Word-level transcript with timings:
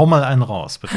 hau 0.00 0.06
mal 0.06 0.24
einen 0.24 0.40
raus, 0.42 0.78
bitte. 0.78 0.94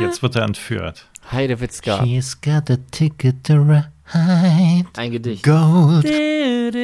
Jetzt 0.00 0.22
wird 0.22 0.36
er 0.36 0.42
entführt. 0.42 1.06
Heidewitzka. 1.30 2.02
She's 2.02 2.40
got 2.40 2.70
a 2.70 2.78
ticket 2.90 3.44
to 3.44 3.54
ride. 3.54 3.90
Ein 4.96 5.10
Gedicht. 5.10 5.42
Gold. 5.42 6.04
Hört 6.04 6.74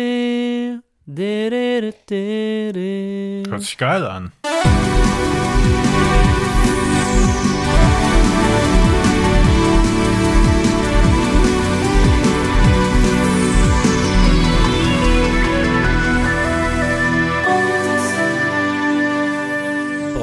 Hört 3.50 3.62
sich 3.62 3.78
geil 3.78 4.06
an. 4.06 4.32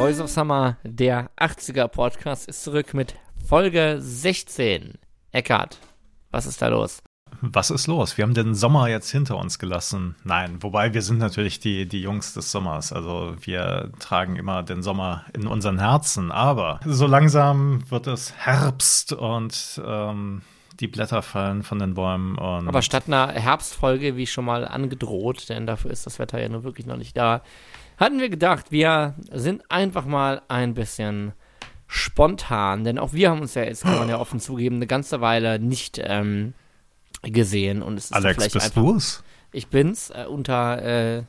Boys 0.07 0.21
of 0.21 0.29
Summer, 0.29 0.77
der 0.85 1.29
80er 1.35 1.89
Podcast, 1.89 2.47
ist 2.47 2.63
zurück 2.63 2.93
mit 2.93 3.15
Folge 3.45 3.97
16. 3.99 4.93
Eckart, 5.33 5.79
was 6.31 6.45
ist 6.45 6.61
da 6.61 6.69
los? 6.69 7.03
Was 7.41 7.71
ist 7.71 7.87
los? 7.87 8.17
Wir 8.17 8.23
haben 8.23 8.33
den 8.33 8.55
Sommer 8.55 8.87
jetzt 8.87 9.11
hinter 9.11 9.37
uns 9.37 9.59
gelassen. 9.59 10.15
Nein, 10.23 10.63
wobei 10.63 10.93
wir 10.93 11.01
sind 11.01 11.17
natürlich 11.17 11.59
die, 11.59 11.89
die 11.89 12.01
Jungs 12.01 12.33
des 12.33 12.53
Sommers. 12.53 12.93
Also 12.93 13.35
wir 13.41 13.91
tragen 13.99 14.37
immer 14.37 14.63
den 14.63 14.81
Sommer 14.81 15.25
in 15.33 15.45
unseren 15.45 15.77
Herzen. 15.77 16.31
Aber 16.31 16.79
so 16.85 17.05
langsam 17.05 17.83
wird 17.91 18.07
es 18.07 18.31
Herbst 18.33 19.11
und 19.11 19.81
ähm, 19.85 20.41
die 20.79 20.87
Blätter 20.87 21.21
fallen 21.21 21.63
von 21.63 21.79
den 21.79 21.95
Bäumen. 21.95 22.37
Und 22.37 22.69
Aber 22.69 22.81
statt 22.81 23.03
einer 23.07 23.33
Herbstfolge, 23.33 24.15
wie 24.15 24.25
schon 24.25 24.45
mal 24.45 24.65
angedroht, 24.65 25.49
denn 25.49 25.67
dafür 25.67 25.91
ist 25.91 26.05
das 26.05 26.17
Wetter 26.17 26.39
ja 26.39 26.47
nun 26.47 26.63
wirklich 26.63 26.85
noch 26.85 26.95
nicht 26.95 27.17
da, 27.17 27.41
hatten 27.97 28.19
wir 28.19 28.29
gedacht, 28.29 28.71
wir 28.71 29.15
sind 29.31 29.69
einfach 29.69 30.05
mal 30.05 30.41
ein 30.47 30.73
bisschen 30.73 31.33
spontan, 31.87 32.83
denn 32.83 32.99
auch 32.99 33.13
wir 33.13 33.29
haben 33.29 33.41
uns 33.41 33.53
ja 33.53 33.63
jetzt, 33.63 33.83
kann 33.83 33.97
man 33.97 34.09
ja 34.09 34.19
offen 34.19 34.39
zugeben, 34.39 34.75
eine 34.77 34.87
ganze 34.87 35.21
Weile 35.21 35.59
nicht 35.59 35.99
ähm, 36.03 36.53
gesehen 37.21 37.81
und 37.81 37.97
es 37.97 38.05
ist 38.05 38.13
Alex, 38.13 38.35
vielleicht 38.35 38.53
bist 38.53 38.65
einfach, 38.67 38.81
du 38.81 38.95
es? 38.95 39.23
Ich 39.51 39.67
bin's 39.67 40.09
äh, 40.09 40.25
unter 40.27 40.81
äh, 40.83 41.23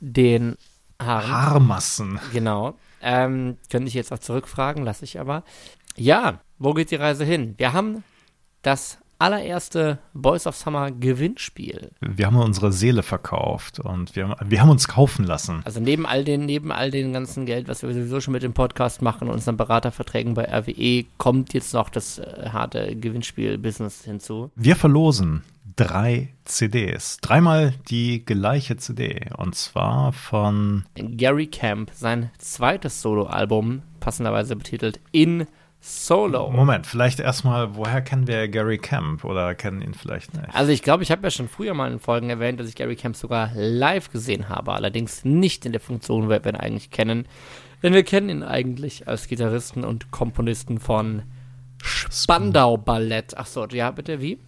den 0.00 0.56
Haaren. 1.00 1.30
Haarmassen. 1.30 2.20
Genau. 2.32 2.74
Ähm, 3.02 3.56
könnte 3.70 3.88
ich 3.88 3.94
jetzt 3.94 4.12
auch 4.12 4.18
zurückfragen, 4.18 4.84
lasse 4.84 5.04
ich 5.04 5.20
aber. 5.20 5.44
Ja, 5.96 6.40
wo 6.58 6.74
geht 6.74 6.90
die 6.90 6.96
Reise 6.96 7.24
hin? 7.24 7.54
Wir 7.58 7.72
haben 7.72 8.04
das 8.62 8.98
allererste 9.20 9.98
Boys 10.14 10.46
of 10.46 10.56
Summer 10.56 10.90
Gewinnspiel. 10.90 11.90
Wir 12.00 12.26
haben 12.26 12.36
unsere 12.36 12.72
Seele 12.72 13.02
verkauft 13.02 13.78
und 13.78 14.16
wir, 14.16 14.36
wir 14.44 14.60
haben 14.60 14.70
uns 14.70 14.88
kaufen 14.88 15.24
lassen. 15.24 15.60
Also 15.64 15.80
neben 15.80 16.06
all 16.06 16.24
den, 16.24 16.46
neben 16.46 16.72
all 16.72 16.90
den 16.90 17.12
ganzen 17.12 17.46
Geld, 17.46 17.68
was 17.68 17.82
wir 17.82 17.92
sowieso 17.92 18.20
schon 18.20 18.32
mit 18.32 18.42
dem 18.42 18.54
Podcast 18.54 19.02
machen 19.02 19.28
und 19.28 19.34
unseren 19.34 19.56
Beraterverträgen 19.56 20.34
bei 20.34 20.44
RWE, 20.44 21.04
kommt 21.18 21.52
jetzt 21.52 21.74
noch 21.74 21.90
das 21.90 22.18
äh, 22.18 22.48
harte 22.52 22.96
Gewinnspiel-Business 22.96 24.04
hinzu. 24.04 24.50
Wir 24.56 24.76
verlosen 24.76 25.42
drei 25.76 26.34
CDs. 26.44 27.18
Dreimal 27.20 27.74
die 27.88 28.24
gleiche 28.24 28.76
CD. 28.76 29.28
Und 29.36 29.54
zwar 29.54 30.12
von 30.12 30.84
Gary 30.94 31.46
Camp, 31.46 31.90
sein 31.94 32.30
zweites 32.38 33.00
Soloalbum, 33.02 33.82
passenderweise 34.00 34.56
betitelt 34.56 35.00
In 35.12 35.46
Solo. 35.82 36.50
Moment, 36.50 36.86
vielleicht 36.86 37.20
erstmal, 37.20 37.74
woher 37.74 38.02
kennen 38.02 38.26
wir 38.26 38.48
Gary 38.48 38.76
Camp 38.76 39.24
oder 39.24 39.54
kennen 39.54 39.80
ihn 39.80 39.94
vielleicht 39.94 40.34
nicht? 40.34 40.54
Also 40.54 40.72
ich 40.72 40.82
glaube, 40.82 41.02
ich 41.02 41.10
habe 41.10 41.22
ja 41.22 41.30
schon 41.30 41.48
früher 41.48 41.72
mal 41.72 41.90
in 41.90 41.98
Folgen 41.98 42.28
erwähnt, 42.28 42.60
dass 42.60 42.68
ich 42.68 42.74
Gary 42.74 42.96
Camp 42.96 43.16
sogar 43.16 43.50
live 43.54 44.10
gesehen 44.10 44.50
habe, 44.50 44.72
allerdings 44.74 45.24
nicht 45.24 45.64
in 45.64 45.72
der 45.72 45.80
Funktion, 45.80 46.28
wer 46.28 46.44
wir 46.44 46.52
ihn 46.52 46.56
eigentlich 46.56 46.90
kennen. 46.90 47.26
Denn 47.82 47.94
wir 47.94 48.04
kennen 48.04 48.28
ihn 48.28 48.42
eigentlich 48.42 49.08
als 49.08 49.26
Gitarristen 49.26 49.84
und 49.84 50.10
Komponisten 50.10 50.78
von 50.78 51.22
Spandau 51.82 52.76
Ballett. 52.76 53.38
Achso, 53.38 53.66
ja, 53.68 53.90
bitte, 53.90 54.20
wie? 54.20 54.38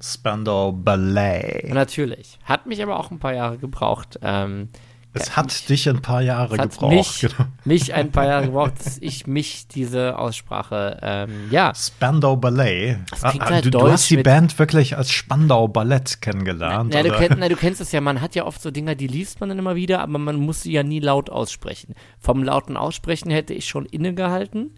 Spandau 0.00 0.72
Ballet. 0.72 1.72
Natürlich. 1.72 2.38
Hat 2.44 2.66
mich 2.66 2.82
aber 2.82 2.98
auch 2.98 3.10
ein 3.10 3.18
paar 3.18 3.34
Jahre 3.34 3.58
gebraucht. 3.58 4.18
Ähm, 4.22 4.68
es 5.14 5.36
hat 5.36 5.46
mich, 5.46 5.66
dich 5.66 5.88
ein 5.88 6.00
paar 6.00 6.22
Jahre 6.22 6.56
gebraucht. 6.56 6.92
Mich, 6.92 7.20
genau. 7.20 7.48
mich 7.64 7.92
ein 7.92 8.10
paar 8.10 8.26
Jahre 8.26 8.46
gebraucht, 8.46 8.72
dass 8.84 8.98
ich 8.98 9.26
mich 9.26 9.68
diese 9.68 10.18
Aussprache, 10.18 10.98
ähm, 11.02 11.48
ja. 11.50 11.74
Spandau 11.74 12.36
Ballet. 12.36 12.98
Klingt 13.10 13.42
Ah, 13.42 13.50
halt 13.50 13.64
du, 13.66 13.70
du 13.70 13.90
hast 13.90 14.08
die 14.08 14.16
Band 14.16 14.58
wirklich 14.58 14.96
als 14.96 15.10
Spandau 15.10 15.68
Ballett 15.68 16.22
kennengelernt. 16.22 16.92
Na, 16.94 17.02
du, 17.02 17.10
oder? 17.10 17.18
kenn, 17.18 17.36
na, 17.38 17.48
du 17.48 17.56
kennst 17.56 17.80
es 17.80 17.92
ja, 17.92 18.00
man 18.00 18.20
hat 18.20 18.34
ja 18.34 18.46
oft 18.46 18.62
so 18.62 18.70
Dinger, 18.70 18.94
die 18.94 19.06
liest 19.06 19.40
man 19.40 19.50
dann 19.50 19.58
immer 19.58 19.74
wieder, 19.74 20.00
aber 20.00 20.18
man 20.18 20.36
muss 20.36 20.62
sie 20.62 20.72
ja 20.72 20.82
nie 20.82 21.00
laut 21.00 21.28
aussprechen. 21.28 21.94
Vom 22.18 22.42
lauten 22.42 22.76
Aussprechen 22.76 23.30
hätte 23.30 23.52
ich 23.52 23.66
schon 23.66 23.84
innegehalten, 23.84 24.74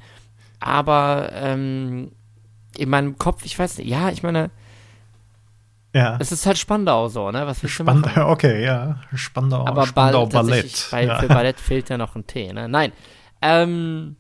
aber 0.59 1.31
ähm, 1.33 2.11
in 2.77 2.89
meinem 2.89 3.19
Kopf, 3.19 3.45
ich 3.45 3.57
weiß 3.59 3.79
nicht, 3.79 3.89
ja, 3.89 4.11
ich 4.11 4.23
meine, 4.23 4.51
ja. 5.95 6.17
es 6.21 6.31
ist 6.33 6.45
halt 6.45 6.59
Spandau 6.59 7.09
so, 7.09 7.31
ne? 7.31 7.47
Was 7.47 7.63
willst 7.63 7.79
du 7.79 7.85
machen? 7.85 8.05
Spandau, 8.05 8.31
okay, 8.31 8.63
ja. 8.65 8.97
Spandau, 9.15 9.67
Aber 9.67 9.87
Spandau 9.87 10.27
Ball, 10.27 10.45
Ballett. 10.45 10.89
bei, 10.91 11.05
ja. 11.07 11.19
für 11.19 11.29
Ballett 11.29 11.59
fehlt 11.61 11.89
ja 11.89 11.97
noch 11.97 12.15
ein 12.17 12.27
T, 12.27 12.53
ne? 12.53 12.69
Nein. 12.69 12.93
Ähm, 13.41 14.17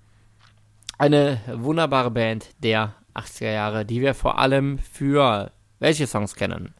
eine 0.98 1.40
wunderbare 1.52 2.10
Band 2.10 2.46
der 2.62 2.94
80er 3.14 3.52
Jahre, 3.52 3.84
die 3.84 4.00
wir 4.00 4.14
vor 4.14 4.38
allem 4.38 4.78
für 4.78 5.50
welche 5.80 6.06
Songs 6.06 6.34
kennen? 6.34 6.72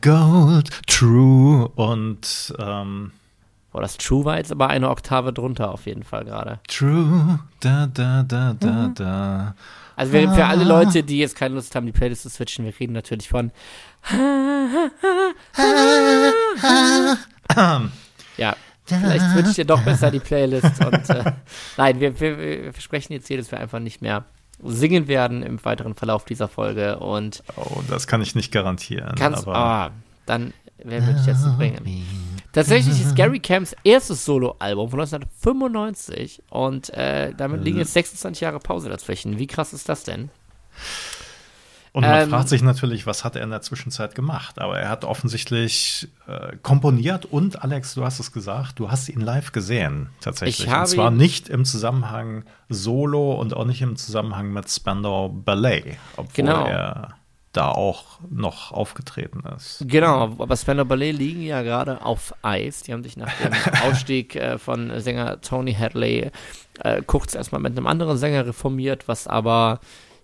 Gold, 0.00 0.70
True 0.86 1.68
und 1.74 2.54
ähm, 2.58 3.12
Boah, 3.72 3.82
das 3.82 3.96
True 3.98 4.24
war 4.24 4.36
jetzt 4.36 4.50
aber 4.50 4.68
eine 4.68 4.90
Oktave 4.90 5.32
drunter 5.32 5.70
auf 5.72 5.86
jeden 5.86 6.02
Fall 6.02 6.24
gerade. 6.24 6.58
True, 6.68 7.38
da, 7.60 7.86
da, 7.86 8.24
da, 8.24 8.52
da, 8.58 8.68
Mhm. 8.88 8.94
da. 8.94 9.54
Also 9.96 10.12
wir, 10.12 10.28
für 10.32 10.44
Ah. 10.44 10.48
alle 10.48 10.64
Leute, 10.64 11.02
die 11.04 11.18
jetzt 11.18 11.36
keine 11.36 11.54
Lust 11.54 11.74
haben, 11.76 11.86
die 11.86 11.92
Playlist 11.92 12.22
zu 12.22 12.30
switchen, 12.30 12.64
wir 12.64 12.74
reden 12.80 12.94
natürlich 12.94 13.28
von 13.28 13.52
Ja, 18.36 18.56
vielleicht 18.86 19.30
switcht 19.32 19.58
ihr 19.58 19.64
doch 19.64 19.82
besser 19.82 20.10
die 20.10 20.20
Playlist 20.20 20.84
und 20.84 21.10
äh, 21.10 21.32
nein, 21.76 22.00
wir, 22.00 22.18
wir, 22.18 22.38
wir 22.38 22.72
versprechen 22.72 23.12
jetzt 23.12 23.28
hier, 23.28 23.36
dass 23.36 23.50
wir 23.50 23.60
einfach 23.60 23.78
nicht 23.78 24.02
mehr 24.02 24.24
singen 24.62 25.08
werden 25.08 25.42
im 25.42 25.62
weiteren 25.64 25.94
Verlauf 25.94 26.24
dieser 26.24 26.48
Folge 26.48 26.98
und 26.98 27.42
Oh, 27.56 27.80
das 27.88 28.06
kann 28.06 28.20
ich 28.22 28.34
nicht 28.34 28.52
garantieren. 28.52 29.14
kannst, 29.16 29.46
aber 29.46 29.56
ah, 29.56 29.90
dann, 30.26 30.52
wer 30.82 31.04
würde 31.06 31.18
ich 31.20 31.26
jetzt 31.26 31.44
bringen? 31.56 32.04
Tatsächlich 32.52 33.00
ist 33.00 33.14
Gary 33.14 33.38
Camps 33.38 33.76
erstes 33.84 34.24
Soloalbum 34.24 34.90
von 34.90 35.00
1995 35.00 36.42
und 36.50 36.90
äh, 36.90 37.32
damit 37.36 37.62
liegen 37.64 37.78
jetzt 37.78 37.92
26 37.92 38.40
Jahre 38.40 38.58
Pause 38.58 38.88
dazwischen. 38.88 39.38
Wie 39.38 39.46
krass 39.46 39.72
ist 39.72 39.88
das 39.88 40.02
denn? 40.04 40.30
Und 41.92 42.02
man 42.04 42.22
Ähm, 42.22 42.30
fragt 42.30 42.48
sich 42.48 42.62
natürlich, 42.62 43.06
was 43.06 43.24
hat 43.24 43.34
er 43.36 43.42
in 43.42 43.50
der 43.50 43.62
Zwischenzeit 43.62 44.14
gemacht? 44.14 44.60
Aber 44.60 44.78
er 44.78 44.88
hat 44.88 45.04
offensichtlich 45.04 46.08
äh, 46.28 46.56
komponiert 46.62 47.24
und, 47.26 47.62
Alex, 47.64 47.94
du 47.94 48.04
hast 48.04 48.20
es 48.20 48.30
gesagt, 48.32 48.78
du 48.78 48.90
hast 48.90 49.08
ihn 49.08 49.20
live 49.20 49.50
gesehen, 49.52 50.10
tatsächlich. 50.20 50.68
Und 50.72 50.86
zwar 50.86 51.10
nicht 51.10 51.48
im 51.48 51.64
Zusammenhang 51.64 52.44
Solo 52.68 53.32
und 53.34 53.54
auch 53.56 53.64
nicht 53.64 53.82
im 53.82 53.96
Zusammenhang 53.96 54.52
mit 54.52 54.70
Spandau 54.70 55.28
Ballet, 55.30 55.96
obwohl 56.16 56.32
Genau. 56.34 56.64
er 56.64 57.14
da 57.52 57.68
auch 57.72 58.20
noch 58.30 58.70
aufgetreten 58.70 59.42
ist. 59.56 59.82
Genau, 59.88 60.36
aber 60.38 60.56
Spandau 60.56 60.84
Ballet 60.84 61.10
liegen 61.10 61.42
ja 61.42 61.62
gerade 61.62 62.04
auf 62.04 62.32
Eis. 62.42 62.82
Die 62.84 62.92
haben 62.92 63.02
sich 63.02 63.16
nach 63.16 63.32
dem 63.42 63.52
Ausstieg 63.90 64.36
äh, 64.36 64.56
von 64.58 65.00
Sänger 65.00 65.40
Tony 65.40 65.74
Hadley 65.74 66.30
äh, 66.84 67.02
kurz 67.04 67.34
erstmal 67.34 67.60
mit 67.60 67.76
einem 67.76 67.88
anderen 67.88 68.16
Sänger 68.18 68.46
reformiert, 68.46 69.08
was 69.08 69.26
aber, 69.26 69.80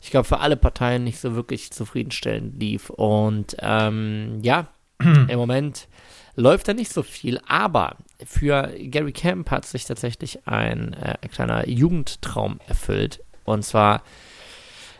ich 0.06 0.12
glaube, 0.12 0.28
für 0.28 0.39
alle 0.39 0.56
Parteien 0.56 1.03
nicht 1.03 1.19
so 1.19 1.34
wirklich 1.34 1.72
zufriedenstellend 1.72 2.61
lief. 2.61 2.91
Und 2.91 3.56
ähm, 3.59 4.39
ja, 4.41 4.69
im 5.00 5.37
Moment 5.37 5.89
läuft 6.37 6.69
da 6.69 6.75
nicht 6.75 6.93
so 6.93 7.03
viel, 7.03 7.41
aber 7.44 7.97
für 8.25 8.72
Gary 8.83 9.11
Camp 9.11 9.50
hat 9.50 9.66
sich 9.66 9.84
tatsächlich 9.84 10.47
ein 10.47 10.93
äh, 10.93 11.16
kleiner 11.27 11.69
Jugendtraum 11.69 12.60
erfüllt. 12.69 13.21
Und 13.42 13.65
zwar 13.65 14.04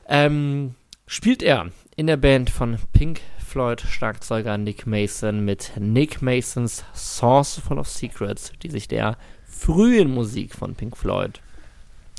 ähm, 0.09 0.75
spielt 1.07 1.41
er 1.41 1.71
in 1.95 2.09
der 2.09 2.17
Band 2.17 2.51
von 2.51 2.77
Pink 2.93 3.21
Floyd 3.39 3.83
Schlagzeuger 3.83 4.59
Nick 4.59 4.89
Mason 4.89 5.45
mit 5.45 5.71
Nick 5.79 6.21
Masons 6.21 6.85
Source 6.97 7.61
Full 7.61 7.79
of 7.79 7.89
Secrets, 7.89 8.51
die 8.61 8.71
sich 8.71 8.89
der 8.89 9.17
frühen 9.45 10.13
Musik 10.13 10.53
von 10.53 10.75
Pink 10.75 10.97
Floyd, 10.97 11.41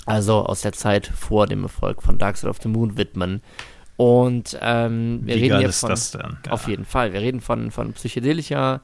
also 0.07 0.45
aus 0.45 0.61
der 0.61 0.73
Zeit 0.73 1.05
vor 1.05 1.45
dem 1.45 1.63
Erfolg 1.63 2.01
von 2.01 2.17
Dark 2.17 2.37
Side 2.37 2.49
of 2.49 2.57
the 2.61 2.69
Moon 2.69 2.97
widmen. 2.97 3.41
Und 3.97 4.57
ähm, 4.61 5.21
wir 5.23 5.35
Wie 5.35 5.39
reden 5.43 5.59
hier 5.59 5.71
von? 5.73 5.89
Ja. 5.91 6.51
auf 6.51 6.67
jeden 6.67 6.85
Fall. 6.85 7.13
Wir 7.13 7.21
reden 7.21 7.41
von, 7.41 7.71
von 7.71 7.93
psychedelischer 7.93 8.81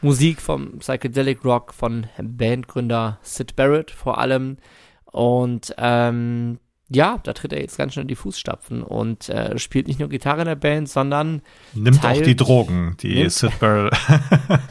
Musik, 0.00 0.40
vom 0.40 0.78
Psychedelic 0.78 1.44
Rock, 1.44 1.72
von 1.74 2.06
Bandgründer 2.22 3.18
Sid 3.22 3.56
Barrett 3.56 3.90
vor 3.90 4.18
allem. 4.18 4.58
Und 5.06 5.74
ähm, 5.78 6.58
ja, 6.88 7.18
da 7.22 7.32
tritt 7.32 7.52
er 7.52 7.60
jetzt 7.62 7.78
ganz 7.78 7.94
schön 7.94 8.02
in 8.02 8.08
die 8.08 8.14
Fußstapfen 8.14 8.82
und 8.82 9.28
äh, 9.28 9.58
spielt 9.58 9.88
nicht 9.88 9.98
nur 9.98 10.08
Gitarre 10.08 10.42
in 10.42 10.46
der 10.46 10.54
Band, 10.54 10.88
sondern 10.88 11.40
Nimmt 11.72 12.02
teilt- 12.02 12.20
auch 12.20 12.24
die 12.24 12.36
Drogen, 12.36 12.96
die 13.00 13.14
Nimmt- 13.14 13.32
Sid 13.32 13.58
Barrett. 13.58 13.94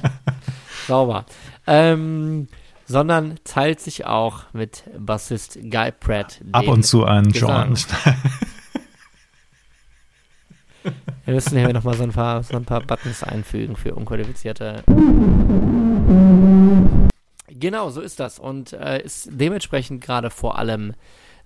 sauber. 0.88 1.26
Ähm, 1.68 2.48
sondern 2.86 3.40
teilt 3.44 3.80
sich 3.80 4.06
auch 4.06 4.46
mit 4.54 4.84
Bassist 4.98 5.58
Guy 5.70 5.92
Pratt. 5.92 6.42
Ab 6.52 6.68
und 6.68 6.84
zu 6.84 7.06
einen 7.06 7.32
Joint. 7.32 7.88
Wir 11.26 11.34
müssen 11.34 11.58
hier 11.58 11.72
nochmal 11.72 11.96
so 11.96 12.04
ein 12.04 12.12
paar, 12.12 12.44
so 12.44 12.58
ein 12.58 12.66
paar 12.66 12.82
Buttons 12.82 13.24
einfügen 13.24 13.78
für 13.78 13.96
unqualifizierte. 13.96 14.84
Genau, 17.48 17.90
so 17.90 18.02
ist 18.02 18.20
das. 18.20 18.40
Und 18.40 18.74
äh, 18.74 19.02
ist 19.02 19.30
dementsprechend 19.32 20.04
gerade 20.04 20.30
vor 20.30 20.58
allem 20.58 20.94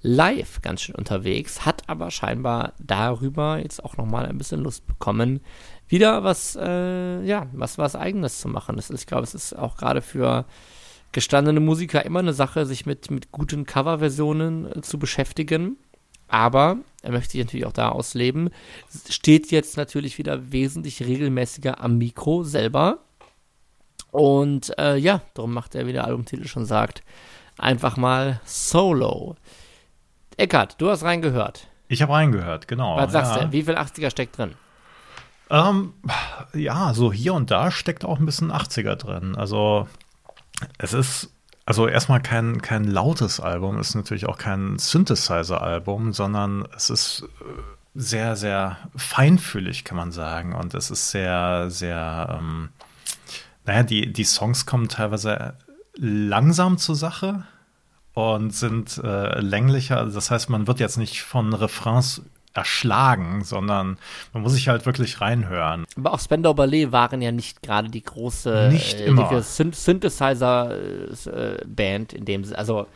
live 0.02 0.62
ganz 0.62 0.82
schön 0.82 0.96
unterwegs, 0.96 1.66
hat 1.66 1.84
aber 1.88 2.12
scheinbar 2.12 2.74
darüber 2.80 3.60
jetzt 3.60 3.84
auch 3.84 3.98
nochmal 3.98 4.26
ein 4.26 4.38
bisschen 4.38 4.62
Lust 4.62 4.86
bekommen, 4.88 5.42
wieder 5.88 6.24
was, 6.24 6.56
äh, 6.60 7.24
ja, 7.24 7.48
was, 7.54 7.78
was 7.78 7.96
Eigenes 7.96 8.40
zu 8.40 8.48
machen. 8.48 8.76
Das 8.76 8.90
ist, 8.90 9.02
ich 9.02 9.08
glaube, 9.08 9.24
es 9.24 9.34
ist 9.34 9.54
auch 9.54 9.78
gerade 9.78 10.02
für 10.02 10.46
gestandene 11.12 11.60
Musiker 11.60 12.06
immer 12.06 12.20
eine 12.20 12.34
Sache, 12.34 12.66
sich 12.66 12.86
mit, 12.86 13.12
mit 13.12 13.32
guten 13.32 13.66
Coverversionen 13.66 14.72
äh, 14.72 14.82
zu 14.82 15.00
beschäftigen. 15.00 15.78
Aber 16.28 16.78
er 17.02 17.12
möchte 17.12 17.32
sich 17.32 17.44
natürlich 17.44 17.66
auch 17.66 17.74
da 17.74 17.90
ausleben. 17.90 18.50
Steht 19.10 19.50
jetzt 19.52 19.78
natürlich 19.78 20.18
wieder 20.18 20.52
wesentlich 20.52 21.02
regelmäßiger 21.02 21.82
am 21.82 21.98
Mikro 21.98 22.44
selber. 22.44 23.00
Und 24.12 24.78
äh, 24.78 24.98
ja, 24.98 25.22
darum 25.34 25.54
macht 25.54 25.76
er, 25.76 25.88
wie 25.88 25.94
der 25.94 26.06
Albumtitel 26.06 26.48
schon 26.48 26.66
sagt, 26.66 27.02
einfach 27.58 27.98
mal 27.98 28.42
Solo. 28.46 29.36
Eckart, 30.36 30.80
du 30.82 30.90
hast 30.90 31.04
reingehört. 31.04 31.68
Ich 31.88 32.02
habe 32.02 32.14
reingehört, 32.14 32.68
genau. 32.68 32.98
Was 32.98 33.12
sagst 33.12 33.36
ja. 33.36 33.46
du? 33.46 33.52
Wie 33.52 33.64
viel 33.64 33.76
80er 33.76 34.12
steckt 34.12 34.38
drin? 34.38 34.54
Ähm, 35.50 35.94
ja, 36.54 36.94
so 36.94 37.14
hier 37.14 37.34
und 37.34 37.52
da 37.52 37.72
steckt 37.72 38.04
auch 38.04 38.20
ein 38.20 38.26
bisschen 38.26 38.52
80er 38.52 38.96
drin. 38.96 39.36
Also 39.36 39.88
es 40.78 40.94
ist 40.94 41.30
also 41.66 41.88
erstmal 41.88 42.22
kein, 42.22 42.62
kein 42.62 42.86
lautes 42.86 43.42
Album, 43.42 43.78
ist 43.78 43.94
natürlich 43.94 44.26
auch 44.26 44.38
kein 44.38 44.80
Synthesizer-Album, 44.80 46.14
sondern 46.14 46.66
es 46.74 46.90
ist 46.90 47.28
äh, 47.42 47.44
sehr, 47.94 48.38
sehr 48.38 48.78
feinfühlig, 48.96 49.84
kann 49.84 49.98
man 49.98 50.14
sagen. 50.14 50.56
Und 50.56 50.74
es 50.74 50.90
ist 50.92 51.12
sehr, 51.12 51.70
sehr, 51.70 52.40
ähm, 52.40 52.70
naja, 53.66 53.84
die, 53.84 54.14
die 54.14 54.24
Songs 54.24 54.66
kommen 54.66 54.88
teilweise 54.88 55.56
langsam 55.98 56.78
zur 56.78 56.96
Sache 56.96 57.44
und 58.14 58.52
sind 58.56 58.98
äh, 59.04 59.40
länglicher. 59.42 60.06
Das 60.06 60.32
heißt, 60.32 60.50
man 60.50 60.68
wird 60.68 60.80
jetzt 60.80 60.98
nicht 60.98 61.22
von 61.22 61.54
Refrains 61.54 62.22
erschlagen, 62.58 63.44
sondern 63.44 64.00
man 64.34 64.42
muss 64.42 64.54
sich 64.54 64.68
halt 64.68 64.88
wirklich 64.88 65.22
reinhören. 65.22 65.86
Aber 65.96 66.14
auch 66.14 66.20
Spender 66.20 66.56
Ballet 66.56 66.92
waren 66.92 67.22
ja 67.22 67.32
nicht 67.32 67.62
gerade 67.62 67.90
die 67.90 68.04
große 68.04 68.70
nicht 68.72 69.00
äh, 69.00 69.42
Synthesizer-Band, 69.42 72.14
in 72.14 72.26
dem 72.26 72.44
also 72.56 72.88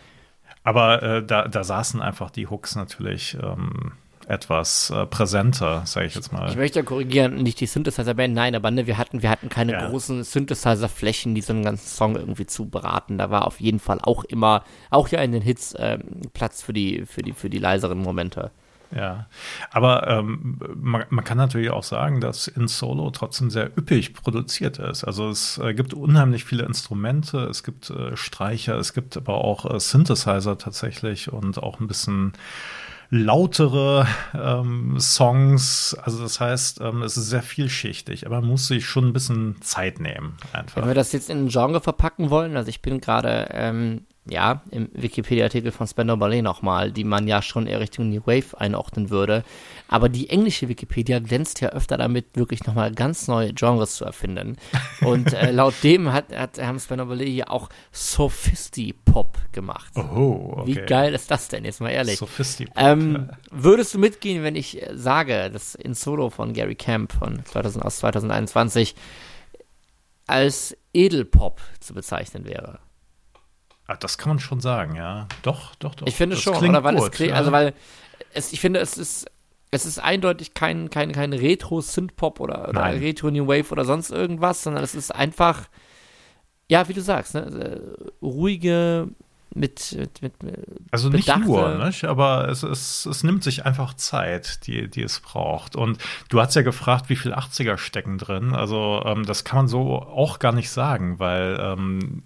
aber 0.63 1.01
äh, 1.01 1.25
da, 1.25 1.47
da 1.47 1.63
saßen 1.63 2.01
einfach 2.01 2.29
die 2.29 2.47
Hooks 2.47 2.75
natürlich 2.75 3.35
ähm, 3.41 3.93
etwas 4.27 4.91
äh, 4.91 5.05
präsenter, 5.05 5.83
sage 5.85 6.05
ich 6.05 6.15
jetzt 6.15 6.31
mal. 6.31 6.49
Ich 6.49 6.55
möchte 6.55 6.79
ja 6.79 6.85
korrigieren, 6.85 7.35
nicht 7.35 7.59
die 7.59 7.65
Synthesizer-Band, 7.65 8.33
nein, 8.33 8.55
aber 8.55 8.71
ne, 8.71 8.87
wir 8.87 8.97
hatten, 8.97 9.21
wir 9.21 9.29
hatten 9.29 9.49
keine 9.49 9.73
ja. 9.73 9.89
großen 9.89 10.23
Synthesizer-Flächen, 10.23 11.35
die 11.35 11.41
so 11.41 11.53
einen 11.53 11.63
ganzen 11.63 11.87
Song 11.87 12.15
irgendwie 12.15 12.45
zu 12.45 12.69
beraten. 12.69 13.17
Da 13.17 13.29
war 13.29 13.47
auf 13.47 13.59
jeden 13.59 13.79
Fall 13.79 13.99
auch 14.01 14.23
immer, 14.23 14.63
auch 14.89 15.09
ja 15.09 15.21
in 15.21 15.31
den 15.31 15.41
Hits, 15.41 15.75
ähm, 15.77 16.03
Platz 16.33 16.61
für 16.61 16.73
die, 16.73 17.05
für 17.05 17.21
die, 17.21 17.33
für 17.33 17.49
die 17.49 17.59
leiseren 17.59 17.99
Momente. 17.99 18.51
Ja, 18.95 19.27
aber 19.71 20.07
ähm, 20.07 20.59
man, 20.75 21.05
man, 21.09 21.23
kann 21.23 21.38
natürlich 21.38 21.69
auch 21.69 21.83
sagen, 21.83 22.19
dass 22.19 22.47
in 22.47 22.67
Solo 22.67 23.09
trotzdem 23.11 23.49
sehr 23.49 23.67
üppig 23.77 24.13
produziert 24.13 24.79
ist. 24.79 25.03
Also 25.03 25.29
es 25.29 25.57
äh, 25.59 25.73
gibt 25.73 25.93
unheimlich 25.93 26.43
viele 26.43 26.63
Instrumente, 26.63 27.39
es 27.45 27.63
gibt 27.63 27.89
äh, 27.89 28.17
Streicher, 28.17 28.75
es 28.75 28.93
gibt 28.93 29.15
aber 29.15 29.35
auch 29.35 29.71
äh, 29.73 29.79
Synthesizer 29.79 30.57
tatsächlich 30.57 31.31
und 31.31 31.61
auch 31.63 31.79
ein 31.79 31.88
bisschen 31.88 32.33
lautere 33.11 34.07
ähm, 34.33 34.99
Songs. 34.99 35.95
Also 36.01 36.23
das 36.23 36.39
heißt, 36.39 36.81
ähm, 36.81 37.01
es 37.03 37.17
ist 37.17 37.29
sehr 37.29 37.44
vielschichtig, 37.44 38.25
aber 38.25 38.39
man 38.39 38.49
muss 38.49 38.67
sich 38.67 38.85
schon 38.85 39.07
ein 39.07 39.13
bisschen 39.13 39.61
Zeit 39.61 39.99
nehmen. 39.99 40.37
Einfach. 40.53 40.81
Wenn 40.81 40.87
wir 40.87 40.95
das 40.95 41.11
jetzt 41.11 41.29
in 41.29 41.45
ein 41.45 41.49
Genre 41.49 41.81
verpacken 41.81 42.29
wollen, 42.29 42.55
also 42.55 42.69
ich 42.69 42.81
bin 42.81 43.01
gerade 43.01 43.49
ähm, 43.51 44.05
ja, 44.29 44.62
im 44.69 44.89
Wikipedia-Artikel 44.94 45.71
von 45.71 45.88
Spender 45.88 46.15
Ballet 46.15 46.44
nochmal, 46.44 46.91
die 46.91 47.03
man 47.03 47.27
ja 47.27 47.41
schon 47.41 47.65
eher 47.65 47.79
Richtung 47.79 48.09
New 48.09 48.21
Wave 48.25 48.59
einordnen 48.59 49.09
würde. 49.09 49.44
Aber 49.88 50.09
die 50.09 50.29
englische 50.29 50.69
Wikipedia 50.69 51.18
glänzt 51.19 51.59
ja 51.59 51.69
öfter 51.69 51.97
damit, 51.97 52.27
wirklich 52.35 52.63
nochmal 52.65 52.91
ganz 52.91 53.27
neue 53.27 53.51
Genres 53.53 53.95
zu 53.95 54.06
erfinden. 54.06 54.57
Und 55.01 55.33
äh, 55.33 55.51
laut 55.51 55.73
dem 55.83 56.13
hat, 56.13 56.35
hat 56.35 56.59
Herrn 56.59 56.79
Spender 56.79 57.07
Ballet 57.07 57.29
hier 57.29 57.51
auch 57.51 57.69
Sophisti-Pop 57.91 59.39
gemacht. 59.53 59.91
Oh, 59.95 60.53
okay. 60.57 60.68
Wie 60.68 60.85
geil 60.85 61.15
ist 61.15 61.31
das 61.31 61.47
denn, 61.47 61.65
jetzt 61.65 61.81
mal 61.81 61.89
ehrlich? 61.89 62.18
Sophisti-Pop. 62.18 62.77
Ähm, 62.77 63.29
würdest 63.50 63.95
du 63.95 64.00
mitgehen, 64.00 64.44
wenn 64.44 64.56
ich 64.56 64.85
sage, 64.94 65.50
dass 65.50 65.73
in 65.73 65.95
Solo 65.95 66.29
von 66.29 66.53
Gary 66.53 66.75
Camp 66.75 67.12
von 67.12 67.44
2000, 67.44 67.83
aus 67.83 67.97
2021 67.97 68.94
als 70.27 70.77
Edelpop 70.94 71.59
zu 71.79 71.95
bezeichnen 71.95 72.45
wäre? 72.45 72.79
Ach, 73.91 73.97
das 73.97 74.17
kann 74.17 74.29
man 74.29 74.39
schon 74.39 74.61
sagen, 74.61 74.95
ja. 74.95 75.27
Doch, 75.43 75.75
doch, 75.75 75.95
doch. 75.95 76.07
Ich 76.07 76.15
finde 76.15 76.35
das 76.35 76.43
schon, 76.43 76.55
oder 76.57 76.83
weil 76.83 76.95
gut, 76.95 77.19
es 77.19 77.31
also 77.31 77.51
weil 77.51 77.73
es, 78.33 78.53
ich 78.53 78.59
finde, 78.59 78.79
es 78.79 78.97
ist 78.97 79.27
es 79.71 79.85
ist 79.85 79.99
eindeutig 79.99 80.53
kein, 80.53 80.89
kein, 80.89 81.13
kein 81.13 81.31
Retro-Synthpop 81.31 82.41
oder, 82.41 82.67
oder 82.67 82.91
Retro-New 82.91 83.47
Wave 83.47 83.71
oder 83.71 83.85
sonst 83.85 84.11
irgendwas, 84.11 84.63
sondern 84.63 84.83
es 84.83 84.95
ist 84.95 85.15
einfach, 85.15 85.69
ja, 86.69 86.89
wie 86.89 86.93
du 86.93 87.01
sagst, 87.01 87.35
ne, 87.35 87.41
äh, 87.41 88.25
ruhige, 88.25 89.07
mit, 89.53 89.97
mit, 90.21 90.44
mit 90.44 90.55
Also 90.91 91.09
nicht 91.09 91.25
bedachte. 91.25 91.45
nur, 91.45 91.85
nicht? 91.85 92.05
aber 92.05 92.47
es, 92.49 92.63
es, 92.63 93.05
es 93.05 93.23
nimmt 93.23 93.44
sich 93.44 93.65
einfach 93.65 93.94
Zeit, 93.95 94.65
die, 94.67 94.89
die 94.89 95.03
es 95.03 95.19
braucht. 95.19 95.75
Und 95.75 95.97
du 96.29 96.39
hast 96.39 96.55
ja 96.55 96.61
gefragt, 96.61 97.09
wie 97.09 97.17
viel 97.17 97.33
80er 97.33 97.77
stecken 97.77 98.17
drin. 98.17 98.53
Also 98.53 99.03
ähm, 99.05 99.25
das 99.25 99.44
kann 99.44 99.57
man 99.57 99.67
so 99.67 100.01
auch 100.01 100.39
gar 100.39 100.53
nicht 100.53 100.69
sagen, 100.69 101.19
weil 101.19 101.59
ähm, 101.61 102.23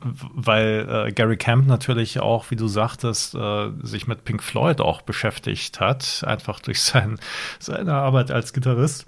weil 0.00 1.06
äh, 1.08 1.12
Gary 1.12 1.36
Camp 1.36 1.66
natürlich 1.66 2.20
auch, 2.20 2.50
wie 2.50 2.56
du 2.56 2.68
sagtest, 2.68 3.34
äh, 3.34 3.70
sich 3.82 4.06
mit 4.06 4.24
Pink 4.24 4.42
Floyd 4.42 4.80
auch 4.80 5.02
beschäftigt 5.02 5.80
hat, 5.80 6.24
einfach 6.26 6.60
durch 6.60 6.82
sein, 6.82 7.18
seine 7.58 7.94
Arbeit 7.94 8.30
als 8.30 8.52
Gitarrist. 8.52 9.06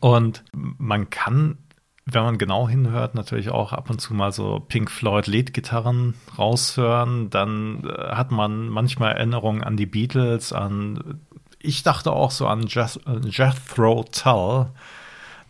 Und 0.00 0.44
man 0.52 1.10
kann, 1.10 1.58
wenn 2.04 2.22
man 2.22 2.38
genau 2.38 2.68
hinhört, 2.68 3.14
natürlich 3.14 3.50
auch 3.50 3.72
ab 3.72 3.90
und 3.90 4.00
zu 4.00 4.14
mal 4.14 4.32
so 4.32 4.60
Pink 4.60 4.90
Floyd 4.90 5.26
Leadgitarren 5.26 6.14
raushören. 6.38 7.30
Dann 7.30 7.84
äh, 7.84 8.14
hat 8.14 8.30
man 8.30 8.68
manchmal 8.68 9.12
Erinnerungen 9.12 9.62
an 9.62 9.76
die 9.76 9.86
Beatles, 9.86 10.52
an, 10.52 11.20
ich 11.58 11.82
dachte 11.82 12.12
auch 12.12 12.30
so 12.30 12.46
an 12.46 12.66
Jeth 12.66 13.00
Jethro 13.24 14.04
Tull 14.04 14.70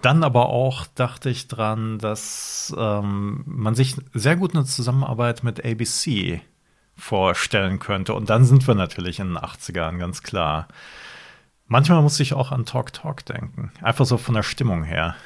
dann 0.03 0.23
aber 0.23 0.51
auch 0.51 0.87
dachte 0.95 1.31
ich 1.31 1.49
dran, 1.49 1.99
dass 1.99 2.75
ähm, 2.77 3.43
man 3.47 3.75
sich 3.75 3.97
sehr 4.13 4.37
gut 4.37 4.55
eine 4.55 4.65
Zusammenarbeit 4.65 5.43
mit 5.43 5.65
ABC 5.65 6.41
vorstellen 6.97 7.79
könnte. 7.79 8.15
Und 8.15 8.31
dann 8.31 8.45
sind 8.45 8.67
wir 8.67 8.75
natürlich 8.75 9.21
in 9.21 9.29
den 9.29 9.39
80ern, 9.39 9.99
ganz 9.99 10.23
klar. 10.23 10.69
Manchmal 11.67 12.03
muss 12.03 12.21
ich 12.21 12.35
auch 12.35 12.53
an 12.53 12.65
Talk 12.65 12.93
Talk 12.93 13.25
denken. 13.25 13.73
Einfach 13.83 14.07
so 14.07 14.19
von 14.19 14.35
der 14.35 14.43
Stimmung 14.43 14.85
her. 14.85 15.17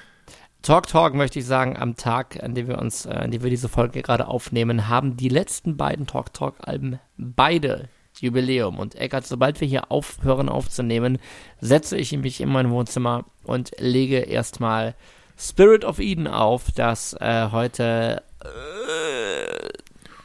Talk 0.62 0.86
Talk 0.88 1.14
möchte 1.14 1.38
ich 1.38 1.46
sagen, 1.46 1.76
am 1.76 1.96
Tag, 1.96 2.42
an 2.42 2.54
dem 2.54 2.68
wir 2.68 2.78
uns, 2.78 3.06
äh, 3.06 3.10
an 3.10 3.30
dem 3.30 3.42
wir 3.42 3.50
diese 3.50 3.68
Folge 3.68 4.02
gerade 4.02 4.28
aufnehmen, 4.28 4.88
haben 4.88 5.16
die 5.16 5.28
letzten 5.28 5.76
beiden 5.76 6.06
Talk 6.06 6.32
Talk 6.34 6.56
Alben 6.60 6.98
beide 7.16 7.88
Jubiläum. 8.20 8.78
Und 8.78 8.94
Eckart, 8.94 9.26
sobald 9.26 9.60
wir 9.60 9.68
hier 9.68 9.90
aufhören 9.90 10.48
aufzunehmen, 10.48 11.18
setze 11.60 11.96
ich 11.96 12.16
mich 12.16 12.40
in 12.40 12.48
mein 12.48 12.70
Wohnzimmer 12.70 13.24
und 13.44 13.72
lege 13.78 14.18
erstmal 14.18 14.94
Spirit 15.38 15.84
of 15.84 15.98
Eden 15.98 16.26
auf, 16.26 16.70
das 16.74 17.14
äh, 17.14 17.48
heute 17.50 18.22
äh, 18.44 19.68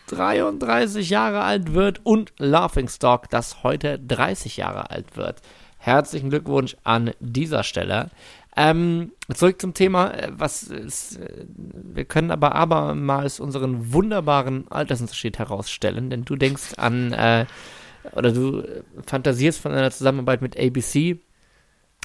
33 0.08 1.10
Jahre 1.10 1.42
alt 1.42 1.74
wird 1.74 2.02
und 2.04 2.34
Laughing 2.38 2.90
Stock, 2.90 3.30
das 3.30 3.64
heute 3.64 3.98
30 4.00 4.58
Jahre 4.58 4.92
alt 4.92 5.16
wird. 5.16 5.42
Herzlichen 5.78 6.30
Glückwunsch 6.30 6.76
an 6.84 7.12
dieser 7.20 7.64
Stelle. 7.64 8.10
Ähm, 8.58 9.12
zurück 9.34 9.60
zum 9.60 9.74
Thema, 9.74 10.12
äh, 10.12 10.32
was 10.32 10.64
ist, 10.64 11.18
äh, 11.18 11.46
wir 11.48 12.06
können 12.06 12.32
aber 12.32 12.56
abermals 12.56 13.40
unseren 13.40 13.92
wunderbaren 13.92 14.70
Altersunterschied 14.70 15.40
herausstellen, 15.40 16.10
denn 16.10 16.24
du 16.24 16.36
denkst 16.36 16.76
an 16.78 17.12
äh, 17.12 17.46
oder 18.14 18.32
du 18.32 18.64
fantasierst 19.06 19.60
von 19.60 19.72
einer 19.72 19.92
Zusammenarbeit 19.92 20.42
mit 20.42 20.60
ABC. 20.60 21.20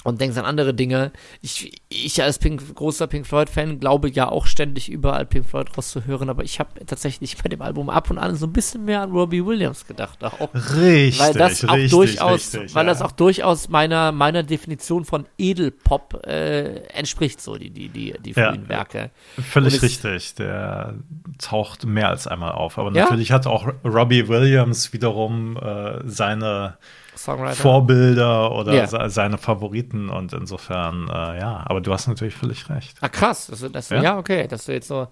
Und 0.03 0.19
denkst 0.19 0.37
an 0.37 0.45
andere 0.45 0.73
Dinge. 0.73 1.11
Ich, 1.41 1.79
ich 1.89 2.21
als 2.23 2.39
Pink, 2.39 2.73
großer 2.75 3.05
Pink 3.07 3.27
Floyd-Fan 3.27 3.79
glaube 3.79 4.09
ja 4.09 4.29
auch 4.29 4.45
ständig 4.47 4.89
überall 4.89 5.25
Pink 5.25 5.47
Floyd 5.47 5.67
rauszuhören, 5.77 6.29
aber 6.29 6.43
ich 6.43 6.59
habe 6.59 6.83
tatsächlich 6.85 7.37
bei 7.37 7.49
dem 7.49 7.61
Album 7.61 7.89
ab 7.89 8.09
und 8.09 8.17
an 8.17 8.35
so 8.35 8.47
ein 8.47 8.53
bisschen 8.53 8.85
mehr 8.85 9.01
an 9.01 9.11
Robbie 9.11 9.45
Williams 9.45 9.85
gedacht. 9.85 10.23
Auch. 10.23 10.49
Richtig, 10.53 11.19
weil 11.19 11.33
das 11.33 11.63
auch 11.65 11.73
richtig, 11.73 11.91
durchaus, 11.91 12.53
richtig, 12.55 12.73
weil 12.73 12.85
ja. 12.85 12.91
das 12.91 13.01
auch 13.01 13.11
durchaus 13.11 13.69
meiner, 13.69 14.11
meiner 14.11 14.43
Definition 14.43 15.05
von 15.05 15.25
Edelpop 15.37 16.25
äh, 16.25 16.77
entspricht, 16.93 17.41
so 17.41 17.57
die, 17.57 17.69
die, 17.69 17.89
die, 17.89 18.15
die 18.19 18.31
Ja. 18.31 18.51
frühen 18.51 18.67
Werke. 18.69 19.11
Völlig 19.51 19.75
es- 19.75 19.83
richtig. 19.83 20.35
Der 20.35 20.95
taucht 21.37 21.85
mehr 21.85 22.09
als 22.09 22.25
einmal 22.27 22.53
auf. 22.53 22.77
Aber 22.79 22.91
Ja? 22.95 23.03
natürlich 23.03 23.31
hat 23.31 23.45
auch 23.45 23.67
Robbie 23.83 24.27
Williams 24.27 24.93
wiederum 24.93 25.57
äh, 25.57 25.99
seine 26.05 26.77
Songwriter. 27.15 27.55
Vorbilder 27.55 28.51
oder 28.53 28.87
se- 28.87 29.09
seine 29.09 29.37
Favoriten 29.37 30.09
und 30.09 30.33
insofern, 30.33 31.07
äh, 31.09 31.39
ja, 31.39 31.63
aber 31.65 31.81
du 31.81 31.91
hast 31.93 32.07
natürlich 32.07 32.33
völlig 32.35 32.69
recht. 32.69 32.97
Ah, 33.01 33.09
krass. 33.09 33.47
Das, 33.47 33.65
das, 33.71 33.89
ja? 33.89 34.01
Ja? 34.01 34.17
okay, 34.17 34.47
dass 34.47 34.65
du 34.65 34.71
jetzt 34.73 34.87
so 34.87 35.07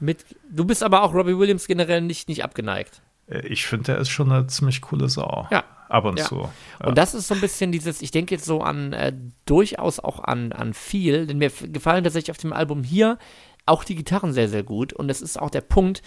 mit. 0.00 0.24
Du 0.50 0.64
bist 0.64 0.82
aber 0.82 1.02
auch 1.02 1.14
Robbie 1.14 1.38
Williams 1.38 1.66
generell 1.66 2.00
nicht, 2.00 2.28
nicht 2.28 2.42
abgeneigt. 2.44 3.02
Äh, 3.28 3.46
Ich 3.46 3.66
finde, 3.66 3.84
der 3.92 3.98
ist 3.98 4.08
schon 4.10 4.32
eine 4.32 4.46
ziemlich 4.46 4.80
coole 4.80 5.08
Sau. 5.08 5.46
Ja. 5.50 5.64
Ab 5.88 6.06
und 6.06 6.18
Ja. 6.18 6.24
zu. 6.24 6.48
Ja. 6.80 6.86
Und 6.86 6.96
das 6.98 7.14
ist 7.14 7.28
so 7.28 7.34
ein 7.34 7.40
bisschen 7.40 7.70
dieses, 7.70 8.00
ich 8.02 8.10
denke 8.10 8.34
jetzt 8.34 8.46
so 8.46 8.62
an, 8.62 8.92
äh, 8.94 9.12
durchaus 9.44 10.00
auch 10.00 10.24
an, 10.24 10.50
an 10.52 10.72
viel, 10.74 11.26
denn 11.26 11.38
mir 11.38 11.50
gefallen 11.50 12.02
tatsächlich 12.02 12.30
auf 12.30 12.38
dem 12.38 12.52
Album 12.54 12.82
hier 12.82 13.18
auch 13.66 13.84
die 13.84 13.94
Gitarren 13.94 14.32
sehr, 14.32 14.48
sehr 14.48 14.62
gut. 14.62 14.92
Und 14.92 15.10
es 15.10 15.22
ist 15.22 15.40
auch 15.40 15.50
der 15.50 15.60
Punkt, 15.60 16.02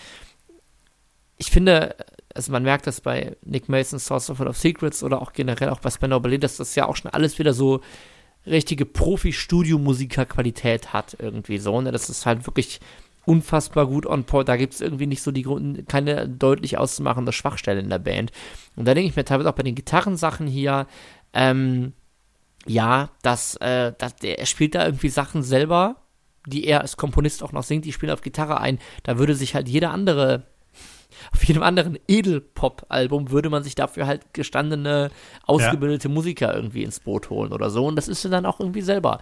ich 1.38 1.52
finde, 1.52 1.96
also 2.34 2.52
man 2.52 2.64
merkt 2.64 2.88
das 2.88 3.02
bei 3.02 3.36
Nick 3.44 3.70
Mason, 3.70 4.00
Source 4.00 4.30
of 4.30 4.40
of 4.40 4.58
Secrets 4.58 5.04
oder 5.04 5.22
auch 5.22 5.34
generell 5.34 5.70
auch 5.70 5.80
bei 5.80 5.90
Spandau 5.90 6.20
Ballet, 6.20 6.40
dass 6.40 6.58
das 6.58 6.76
ja 6.76 6.88
auch 6.88 6.96
schon 6.96 7.12
alles 7.12 7.40
wieder 7.40 7.54
so 7.54 7.82
richtige 8.46 8.86
Profi-Studio-Musiker-Qualität 8.86 10.94
hat 10.94 11.18
irgendwie 11.20 11.58
so. 11.58 11.80
Ne? 11.82 11.92
Das 11.92 12.10
ist 12.10 12.26
halt 12.26 12.48
wirklich 12.48 12.80
unfassbar 13.26 13.88
gut 13.88 14.06
on 14.06 14.24
point. 14.24 14.48
Da 14.48 14.56
gibt 14.56 14.74
es 14.74 14.82
irgendwie 14.82 15.06
nicht 15.06 15.22
so 15.22 15.32
die 15.32 15.44
Grund, 15.44 15.88
keine 15.90 16.30
deutlich 16.30 16.78
auszumachende 16.78 17.34
Schwachstelle 17.34 17.82
in 17.82 17.90
der 17.90 18.00
Band. 18.00 18.32
Und 18.76 18.88
da 18.88 18.94
denke 18.94 19.10
ich 19.10 19.16
mir 19.16 19.26
teilweise 19.26 19.50
auch 19.50 19.56
bei 19.56 19.64
den 19.64 19.76
Gitarrensachen 19.76 20.48
hier, 20.48 20.88
ähm, 21.34 21.94
ja, 22.66 23.10
dass, 23.22 23.56
äh, 23.58 23.94
dass 23.98 24.16
er 24.24 24.46
spielt 24.46 24.76
da 24.76 24.86
irgendwie 24.86 25.10
Sachen 25.10 25.44
selber, 25.44 25.98
die 26.46 26.66
er 26.66 26.82
als 26.82 26.96
Komponist 26.96 27.44
auch 27.44 27.52
noch 27.52 27.64
singt, 27.64 27.84
die 27.84 27.92
spielen 27.92 28.12
auf 28.12 28.22
Gitarre 28.22 28.62
ein. 28.62 28.80
Da 29.04 29.18
würde 29.18 29.36
sich 29.36 29.56
halt 29.56 29.68
jeder 29.68 29.92
andere, 29.92 30.46
auf 31.34 31.44
jedem 31.44 31.64
anderen 31.64 31.98
Edelpop-Album 32.08 33.32
würde 33.32 33.50
man 33.50 33.64
sich 33.64 33.76
dafür 33.76 34.08
halt 34.08 34.34
gestandene, 34.34 35.10
ausgebildete 35.46 36.10
Musiker 36.10 36.54
irgendwie 36.56 36.84
ins 36.84 37.00
Boot 37.00 37.30
holen 37.30 37.52
oder 37.54 37.70
so. 37.70 37.86
Und 37.86 37.96
das 37.96 38.08
ist 38.08 38.24
er 38.26 38.32
dann 38.32 38.46
auch 38.46 38.60
irgendwie 38.60 38.82
selber. 38.82 39.22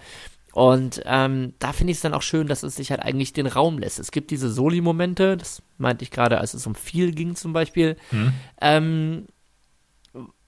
Und 0.53 1.01
ähm, 1.05 1.53
da 1.59 1.73
finde 1.73 1.91
ich 1.91 1.97
es 1.97 2.01
dann 2.01 2.13
auch 2.13 2.21
schön, 2.21 2.47
dass 2.47 2.63
es 2.63 2.77
sich 2.77 2.89
halt 2.91 3.01
eigentlich 3.01 3.33
den 3.33 3.47
Raum 3.47 3.77
lässt. 3.77 3.99
Es 3.99 4.11
gibt 4.11 4.31
diese 4.31 4.49
Soli-Momente, 4.49 5.35
das 5.35 5.61
meinte 5.77 6.03
ich 6.03 6.11
gerade, 6.11 6.39
als 6.39 6.53
es 6.53 6.65
um 6.65 6.75
viel 6.75 7.11
ging 7.11 7.35
zum 7.35 7.51
Beispiel, 7.51 7.97
Hm? 8.11 8.31
ähm, 8.61 9.25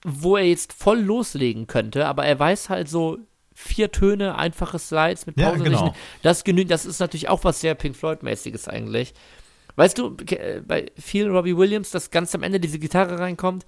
wo 0.04 0.36
er 0.36 0.44
jetzt 0.44 0.72
voll 0.72 1.00
loslegen 1.00 1.66
könnte, 1.66 2.06
aber 2.06 2.24
er 2.24 2.38
weiß 2.38 2.70
halt 2.70 2.88
so 2.88 3.18
vier 3.54 3.90
Töne, 3.90 4.36
einfache 4.38 4.78
Slides 4.78 5.26
mit 5.26 5.38
Ja, 5.38 5.50
Pausen. 5.50 5.64
genau. 5.64 5.94
Das 6.22 6.44
genügt, 6.44 6.70
das 6.70 6.86
ist 6.86 7.00
natürlich 7.00 7.28
auch 7.28 7.42
was 7.44 7.60
sehr 7.60 7.74
Pink 7.74 7.96
Floyd-mäßiges 7.96 8.68
eigentlich. 8.68 9.12
Weißt 9.78 9.96
du, 9.96 10.16
äh, 10.30 10.60
bei 10.66 10.90
vielen 10.98 11.30
Robbie 11.30 11.56
Williams, 11.56 11.92
dass 11.92 12.10
ganz 12.10 12.34
am 12.34 12.42
Ende 12.42 12.58
diese 12.58 12.80
Gitarre 12.80 13.20
reinkommt. 13.20 13.64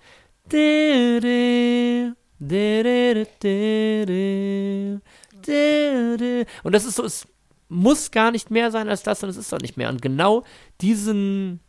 Und 6.64 6.72
das 6.72 6.84
ist 6.84 6.96
so, 6.96 7.04
es 7.04 7.28
muss 7.68 8.10
gar 8.10 8.32
nicht 8.32 8.50
mehr 8.50 8.72
sein 8.72 8.88
als 8.88 9.04
das 9.04 9.22
und 9.22 9.28
es 9.28 9.36
ist 9.36 9.52
doch 9.52 9.60
nicht 9.60 9.76
mehr. 9.76 9.88
Und 9.88 10.02
genau 10.02 10.42
diesen, 10.80 11.60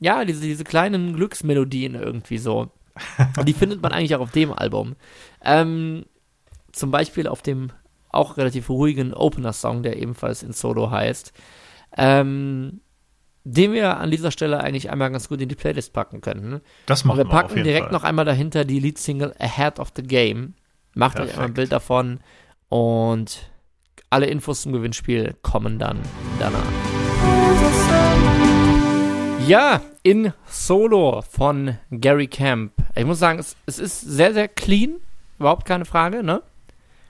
ja, 0.00 0.24
diese, 0.24 0.40
diese 0.40 0.64
kleinen 0.64 1.14
Glücksmelodien 1.14 1.94
irgendwie 1.94 2.38
so. 2.38 2.72
Und 3.36 3.46
die 3.46 3.52
findet 3.52 3.82
man 3.82 3.92
eigentlich 3.92 4.16
auch 4.16 4.20
auf 4.20 4.32
dem 4.32 4.52
Album. 4.52 4.96
Ähm, 5.44 6.06
zum 6.72 6.90
Beispiel 6.90 7.28
auf 7.28 7.40
dem 7.40 7.70
auch 8.08 8.36
relativ 8.36 8.68
ruhigen 8.68 9.14
Opener-Song, 9.14 9.84
der 9.84 9.96
ebenfalls 9.96 10.42
in 10.42 10.52
Solo 10.52 10.90
heißt. 10.90 11.32
Ähm, 11.96 12.80
den 13.48 13.72
wir 13.72 13.98
an 13.98 14.10
dieser 14.10 14.32
Stelle 14.32 14.58
eigentlich 14.58 14.90
einmal 14.90 15.12
ganz 15.12 15.28
gut 15.28 15.40
in 15.40 15.48
die 15.48 15.54
Playlist 15.54 15.92
packen 15.92 16.20
könnten. 16.20 16.60
Das 16.86 17.04
machen 17.04 17.18
wir 17.18 17.26
wir, 17.26 17.30
packen 17.30 17.62
direkt 17.62 17.86
Fall. 17.86 17.92
noch 17.92 18.02
einmal 18.02 18.24
dahinter 18.24 18.64
die 18.64 18.80
Leadsingle 18.80 19.34
Ahead 19.38 19.78
of 19.78 19.92
the 19.94 20.02
Game. 20.02 20.54
Macht 20.94 21.20
euch 21.20 21.30
einmal 21.30 21.30
ein 21.30 21.36
Perfekt. 21.36 21.54
Bild 21.54 21.72
davon 21.72 22.20
und 22.68 23.48
alle 24.10 24.26
Infos 24.26 24.62
zum 24.62 24.72
Gewinnspiel 24.72 25.36
kommen 25.42 25.78
dann 25.78 26.00
danach. 26.40 26.64
Ja, 29.46 29.80
in 30.02 30.32
Solo 30.48 31.22
von 31.22 31.78
Gary 31.92 32.26
Camp. 32.26 32.72
Ich 32.96 33.04
muss 33.04 33.20
sagen, 33.20 33.38
es, 33.38 33.54
es 33.66 33.78
ist 33.78 34.00
sehr, 34.00 34.34
sehr 34.34 34.48
clean. 34.48 34.96
Überhaupt 35.38 35.66
keine 35.66 35.84
Frage, 35.84 36.24
ne? 36.24 36.42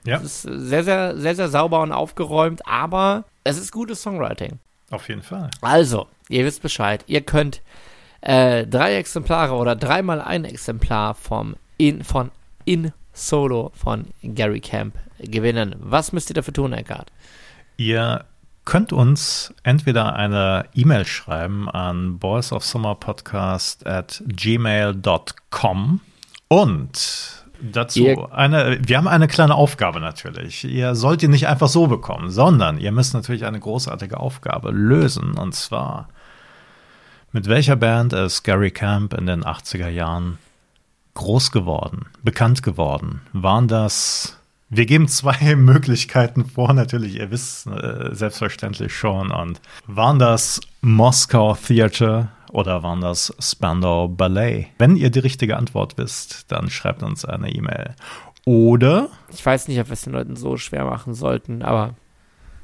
Ja. 0.05 0.17
Es 0.17 0.23
ist 0.23 0.41
sehr, 0.43 0.83
sehr, 0.83 1.17
sehr, 1.17 1.33
sehr 1.33 1.49
sauber 1.49 1.81
und 1.81 1.91
aufgeräumt, 1.91 2.61
aber 2.67 3.25
es 3.43 3.57
ist 3.57 3.71
gutes 3.71 4.03
Songwriting. 4.03 4.59
Auf 4.89 5.09
jeden 5.09 5.21
Fall. 5.21 5.49
Also, 5.61 6.07
ihr 6.29 6.45
wisst 6.45 6.61
Bescheid. 6.61 7.03
Ihr 7.07 7.21
könnt 7.21 7.61
äh, 8.21 8.65
drei 8.65 8.95
Exemplare 8.95 9.53
oder 9.53 9.75
dreimal 9.75 10.21
ein 10.21 10.45
Exemplar 10.45 11.13
vom 11.13 11.55
in, 11.77 12.03
von 12.03 12.31
In 12.65 12.93
Solo 13.13 13.71
von 13.75 14.07
Gary 14.21 14.59
Camp 14.59 14.95
gewinnen. 15.19 15.75
Was 15.79 16.13
müsst 16.13 16.29
ihr 16.29 16.35
dafür 16.35 16.53
tun, 16.53 16.73
Eckart? 16.73 17.11
Ihr 17.77 18.25
könnt 18.65 18.91
uns 18.93 19.53
entweder 19.63 20.15
eine 20.15 20.65
E-Mail 20.73 21.05
schreiben 21.05 21.69
an 21.69 22.19
boysofsummerpodcast 22.19 23.87
at 23.87 24.23
gmail.com 24.27 26.01
und 26.49 27.36
dazu 27.61 27.99
Ihr- 27.99 28.31
eine, 28.33 28.77
wir 28.85 28.97
haben 28.97 29.07
eine 29.07 29.27
kleine 29.27 29.55
Aufgabe 29.55 29.99
natürlich. 29.99 30.63
Ihr 30.63 30.95
sollt 30.95 31.21
die 31.21 31.27
nicht 31.27 31.47
einfach 31.47 31.67
so 31.67 31.87
bekommen, 31.87 32.29
sondern 32.29 32.77
ihr 32.77 32.91
müsst 32.91 33.13
natürlich 33.13 33.45
eine 33.45 33.59
großartige 33.59 34.19
Aufgabe 34.19 34.71
lösen 34.71 35.33
und 35.37 35.53
zwar 35.55 36.09
mit 37.31 37.47
welcher 37.47 37.75
Band 37.75 38.13
ist 38.13 38.43
Gary 38.43 38.71
Camp 38.71 39.13
in 39.13 39.25
den 39.25 39.43
80er 39.43 39.89
Jahren 39.89 40.37
groß 41.13 41.51
geworden, 41.51 42.05
bekannt 42.23 42.63
geworden? 42.63 43.21
Waren 43.33 43.67
das, 43.67 44.37
wir 44.69 44.85
geben 44.85 45.07
zwei 45.07 45.55
Möglichkeiten 45.55 46.45
vor, 46.45 46.73
natürlich, 46.73 47.15
ihr 47.15 47.29
wisst 47.29 47.67
äh, 47.67 48.09
selbstverständlich 48.15 48.95
schon. 48.95 49.31
Und 49.31 49.59
waren 49.87 50.19
das 50.19 50.61
Moskau 50.81 51.55
Theater 51.55 52.29
oder 52.51 52.83
waren 52.83 53.01
das 53.01 53.33
Spandau 53.39 54.07
Ballet? 54.07 54.67
Wenn 54.77 54.95
ihr 54.95 55.09
die 55.09 55.19
richtige 55.19 55.57
Antwort 55.57 55.97
wisst, 55.97 56.51
dann 56.51 56.69
schreibt 56.69 57.03
uns 57.03 57.25
eine 57.25 57.51
E-Mail. 57.51 57.95
Oder, 58.45 59.09
Ich 59.29 59.45
weiß 59.45 59.67
nicht, 59.67 59.79
ob 59.79 59.87
wir 59.87 59.93
es 59.93 60.03
den 60.03 60.13
Leuten 60.13 60.35
so 60.35 60.55
schwer 60.57 60.85
machen 60.85 61.13
sollten, 61.13 61.61
aber 61.63 61.95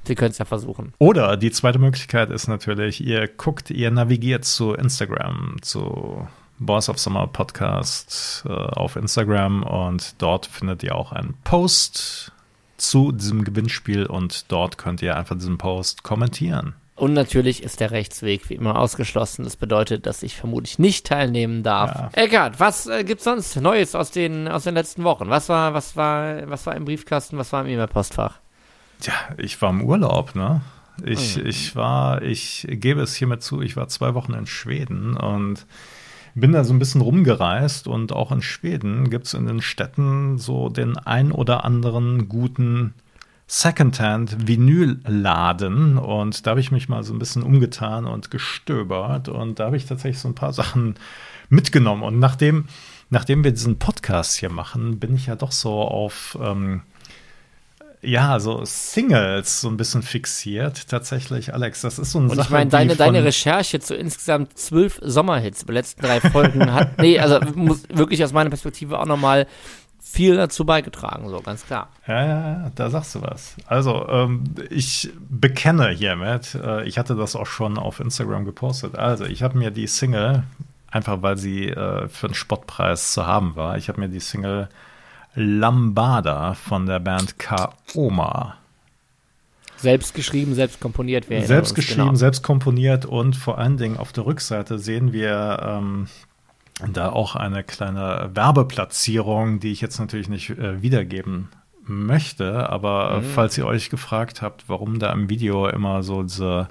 sie 0.06 0.16
können 0.16 0.32
es 0.32 0.38
ja 0.38 0.46
versuchen. 0.46 0.94
oder 0.98 1.36
die 1.38 1.52
zweite 1.52 1.80
Möglichkeit 1.80 2.30
ist 2.30 2.48
natürlich, 2.48 3.06
ihr 3.06 3.28
guckt, 3.28 3.70
ihr 3.70 3.92
navigiert 3.92 4.46
zu 4.46 4.74
Instagram, 4.74 5.58
zu 5.62 6.28
Boss 6.60 6.88
of 6.88 7.00
Summer 7.00 7.28
Podcast 7.28 8.44
äh, 8.46 8.50
auf 8.50 8.96
Instagram 8.96 9.64
und 9.64 10.22
dort 10.22 10.46
findet 10.46 10.84
ihr 10.84 10.96
auch 10.96 11.12
einen 11.12 11.34
Post 11.44 12.32
zu 12.78 13.12
diesem 13.12 13.44
Gewinnspiel 13.44 14.06
und 14.06 14.52
dort 14.52 14.78
könnt 14.78 15.02
ihr 15.02 15.16
einfach 15.18 15.36
diesen 15.36 15.58
Post 15.58 16.04
kommentieren. 16.04 16.76
Und 16.96 17.14
natürlich 17.14 17.64
ist 17.64 17.80
der 17.80 17.90
Rechtsweg 17.92 18.50
wie 18.50 18.54
immer 18.54 18.78
ausgeschlossen. 18.78 19.44
Das 19.44 19.56
bedeutet, 19.58 20.06
dass 20.06 20.22
ich 20.22 20.36
vermutlich 20.36 20.78
nicht 20.78 21.08
teilnehmen 21.08 21.64
darf. 21.64 21.96
Ja. 21.96 22.10
Eckart, 22.14 22.60
was 22.60 22.86
äh, 22.86 23.04
gibt's 23.04 23.24
sonst 23.24 23.56
Neues 23.60 23.96
aus 23.96 24.12
den, 24.12 24.48
aus 24.48 24.66
den 24.66 24.76
letzten 24.76 25.04
Wochen? 25.04 25.28
Was 25.30 25.50
war, 25.50 25.74
was 25.74 25.96
war, 25.96 26.48
was 26.50 26.66
war 26.68 26.76
im 26.76 26.86
Briefkasten, 26.86 27.38
was 27.38 27.52
war 27.52 27.62
im 27.62 27.68
E-Mail-Postfach? 27.68 28.40
Tja, 29.00 29.14
ich 29.38 29.60
war 29.62 29.72
im 29.72 29.82
Urlaub, 29.82 30.36
ne? 30.36 30.62
Ich, 31.04 31.38
Mhm. 31.38 31.48
ich 31.48 31.76
war, 31.76 32.22
ich 32.22 32.68
gebe 32.70 33.02
es 33.02 33.16
hiermit 33.16 33.42
zu, 33.42 33.62
ich 33.62 33.76
war 33.76 33.88
zwei 33.88 34.14
Wochen 34.14 34.34
in 34.34 34.46
Schweden 34.46 35.18
und 35.18 35.66
bin 36.36 36.52
da 36.52 36.64
so 36.64 36.74
ein 36.74 36.80
bisschen 36.80 37.02
rumgereist 37.02 37.88
und 37.88 38.12
auch 38.12 38.32
in 38.32 38.44
Schweden 38.44 39.10
gibt 39.10 39.26
es 39.26 39.34
in 39.34 39.48
den 39.48 39.62
Städten 39.62 40.38
so 40.38 40.70
den 40.70 40.98
ein 40.98 41.32
oder 41.32 41.64
anderen 41.66 42.30
guten 42.30 42.94
Secondhand-Vinyl-Laden 43.48 45.98
und 45.98 46.46
da 46.46 46.52
habe 46.52 46.60
ich 46.60 46.72
mich 46.72 46.90
mal 46.90 47.04
so 47.04 47.14
ein 47.14 47.20
bisschen 47.20 47.44
umgetan 47.44 48.06
und 48.06 48.32
gestöbert 48.32 49.30
und 49.30 49.60
da 49.60 49.66
habe 49.66 49.78
ich 49.78 49.86
tatsächlich 49.86 50.20
so 50.20 50.30
ein 50.30 50.36
paar 50.36 50.54
Sachen 50.54 50.96
mitgenommen 51.50 52.04
und 52.04 52.20
nachdem, 52.20 52.66
nachdem 53.10 53.44
wir 53.44 53.52
diesen 53.52 53.80
Podcast 53.80 54.38
hier 54.38 54.50
machen, 54.50 55.00
bin 55.00 55.16
ich 55.16 55.26
ja 55.28 55.36
doch 55.36 55.52
so 55.52 55.82
auf 55.82 56.38
ähm, 56.42 56.82
ja, 58.04 58.40
so 58.40 58.64
Singles 58.66 59.62
so 59.62 59.70
ein 59.70 59.78
bisschen 59.78 60.02
fixiert. 60.02 60.90
Tatsächlich, 60.90 61.54
Alex, 61.54 61.82
das 61.82 62.00
ist 62.00 62.12
so 62.12 62.20
eine 62.20 62.30
Und 62.30 62.36
Sache. 62.36 62.48
ich 62.48 62.52
meine, 62.52 62.70
deine, 62.70 62.96
deine 62.96 63.24
Recherche 63.24 63.80
zu 63.80 63.96
insgesamt 63.96 64.58
zwölf 64.58 65.00
Sommerhits 65.02 65.64
über 65.64 65.72
die 65.72 65.78
letzten 65.78 66.02
drei 66.02 66.20
Folgen 66.20 66.74
hat, 66.74 66.98
nee, 67.00 67.18
also 67.18 67.40
muss 67.56 67.84
wirklich 67.90 68.24
aus 68.24 68.34
meiner 68.34 68.50
Perspektive 68.50 69.00
auch 69.00 69.06
nochmal 69.06 69.48
viel 70.04 70.36
dazu 70.36 70.66
beigetragen, 70.66 71.30
so 71.30 71.42
ganz 71.42 71.66
klar. 71.66 71.90
Ja, 72.08 72.26
ja, 72.26 72.72
da 72.76 72.90
sagst 72.90 73.16
du 73.16 73.22
was. 73.22 73.56
Also, 73.66 74.08
ähm, 74.10 74.44
ich 74.70 75.10
bekenne 75.30 75.90
hiermit, 75.90 76.56
äh, 76.56 76.84
ich 76.84 77.00
hatte 77.00 77.16
das 77.16 77.36
auch 77.36 77.48
schon 77.48 77.78
auf 77.78 78.00
Instagram 78.00 78.46
gepostet. 78.46 78.96
Also, 78.96 79.26
ich 79.26 79.42
habe 79.42 79.58
mir 79.58 79.72
die 79.72 79.88
Single, 79.88 80.44
einfach 80.92 81.22
weil 81.22 81.38
sie 81.38 81.70
äh, 81.70 82.08
für 82.10 82.28
einen 82.28 82.36
Spottpreis 82.36 83.14
zu 83.14 83.26
haben 83.26 83.56
war, 83.56 83.78
ich 83.78 83.90
habe 83.90 84.02
mir 84.02 84.10
die 84.10 84.20
Single 84.20 84.70
Lambada 85.36 86.54
von 86.54 86.86
der 86.86 87.00
Band 87.00 87.40
Kaoma 87.40 88.58
selbst 89.84 90.14
geschrieben, 90.14 90.56
selbst 90.56 90.80
komponiert 90.80 91.30
werden. 91.30 91.46
Selbst 91.46 91.76
geschrieben, 91.76 92.08
genau. 92.08 92.16
selbst 92.16 92.42
komponiert 92.42 93.06
und 93.06 93.36
vor 93.36 93.58
allen 93.58 93.78
Dingen 93.78 93.98
auf 93.98 94.14
der 94.14 94.26
Rückseite 94.26 94.80
sehen 94.80 95.12
wir 95.12 95.60
ähm, 95.62 96.08
da 96.92 97.10
auch 97.10 97.36
eine 97.36 97.64
kleine 97.64 98.32
Werbeplatzierung, 98.34 99.60
die 99.60 99.72
ich 99.72 99.82
jetzt 99.82 100.00
natürlich 100.00 100.30
nicht 100.30 100.50
äh, 100.50 100.82
wiedergeben 100.82 101.50
möchte, 101.86 102.70
aber 102.70 103.20
mhm. 103.20 103.24
falls 103.24 103.58
ihr 103.58 103.66
euch 103.66 103.90
gefragt 103.90 104.42
habt, 104.42 104.68
warum 104.68 105.00
da 105.00 105.12
im 105.12 105.30
Video 105.30 105.68
immer 105.68 106.04
so 106.04 106.24
diese 106.24 106.68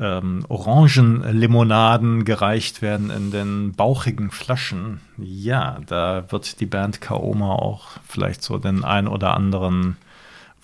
ähm, 0.00 0.44
Orangenlimonaden 0.48 2.24
gereicht 2.24 2.82
werden 2.82 3.10
in 3.10 3.30
den 3.30 3.72
bauchigen 3.72 4.30
Flaschen, 4.30 5.00
ja, 5.18 5.78
da 5.86 6.24
wird 6.30 6.60
die 6.60 6.66
Band 6.66 7.00
Kaoma 7.00 7.52
auch 7.52 7.88
vielleicht 8.08 8.42
so 8.42 8.58
den 8.58 8.84
ein 8.84 9.06
oder 9.06 9.34
anderen 9.34 9.96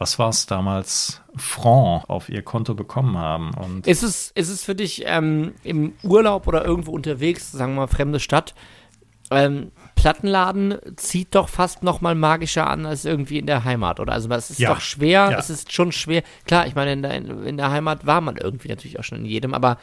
was 0.00 0.19
war 0.19 0.30
es 0.30 0.47
damals, 0.47 1.21
Franc 1.37 2.09
auf 2.09 2.30
ihr 2.30 2.40
Konto 2.42 2.75
bekommen 2.75 3.19
haben. 3.19 3.52
Und 3.54 3.87
ist, 3.87 4.02
es, 4.02 4.30
ist 4.35 4.49
es 4.49 4.64
für 4.64 4.75
dich 4.75 5.02
ähm, 5.04 5.52
im 5.62 5.92
Urlaub 6.02 6.47
oder 6.49 6.64
irgendwo 6.64 6.92
unterwegs, 6.92 7.52
sagen 7.52 7.75
wir 7.75 7.83
mal 7.83 7.87
fremde 7.87 8.19
Stadt, 8.19 8.54
ähm, 9.30 9.73
Plattenladen 9.97 10.78
zieht 10.97 11.35
doch 11.35 11.50
fast 11.50 11.83
noch 11.83 12.00
mal 12.00 12.14
magischer 12.14 12.66
an 12.66 12.87
als 12.87 13.04
irgendwie 13.04 13.38
in 13.38 13.47
der 13.47 13.64
Heimat, 13.64 14.00
oder? 14.00 14.14
Also 14.14 14.30
es 14.30 14.50
ist 14.50 14.59
ja. 14.59 14.73
doch 14.73 14.80
schwer, 14.80 15.33
ja. 15.33 15.38
es 15.38 15.50
ist 15.50 15.71
schon 15.71 15.92
schwer. 15.92 16.23
Klar, 16.47 16.66
ich 16.66 16.75
meine, 16.75 16.95
in 16.95 17.02
der, 17.02 17.14
in 17.14 17.57
der 17.59 17.71
Heimat 17.71 18.07
war 18.07 18.23
man 18.23 18.38
irgendwie 18.38 18.69
natürlich 18.69 18.99
auch 18.99 19.04
schon 19.04 19.19
in 19.19 19.26
jedem, 19.26 19.52
aber 19.52 19.76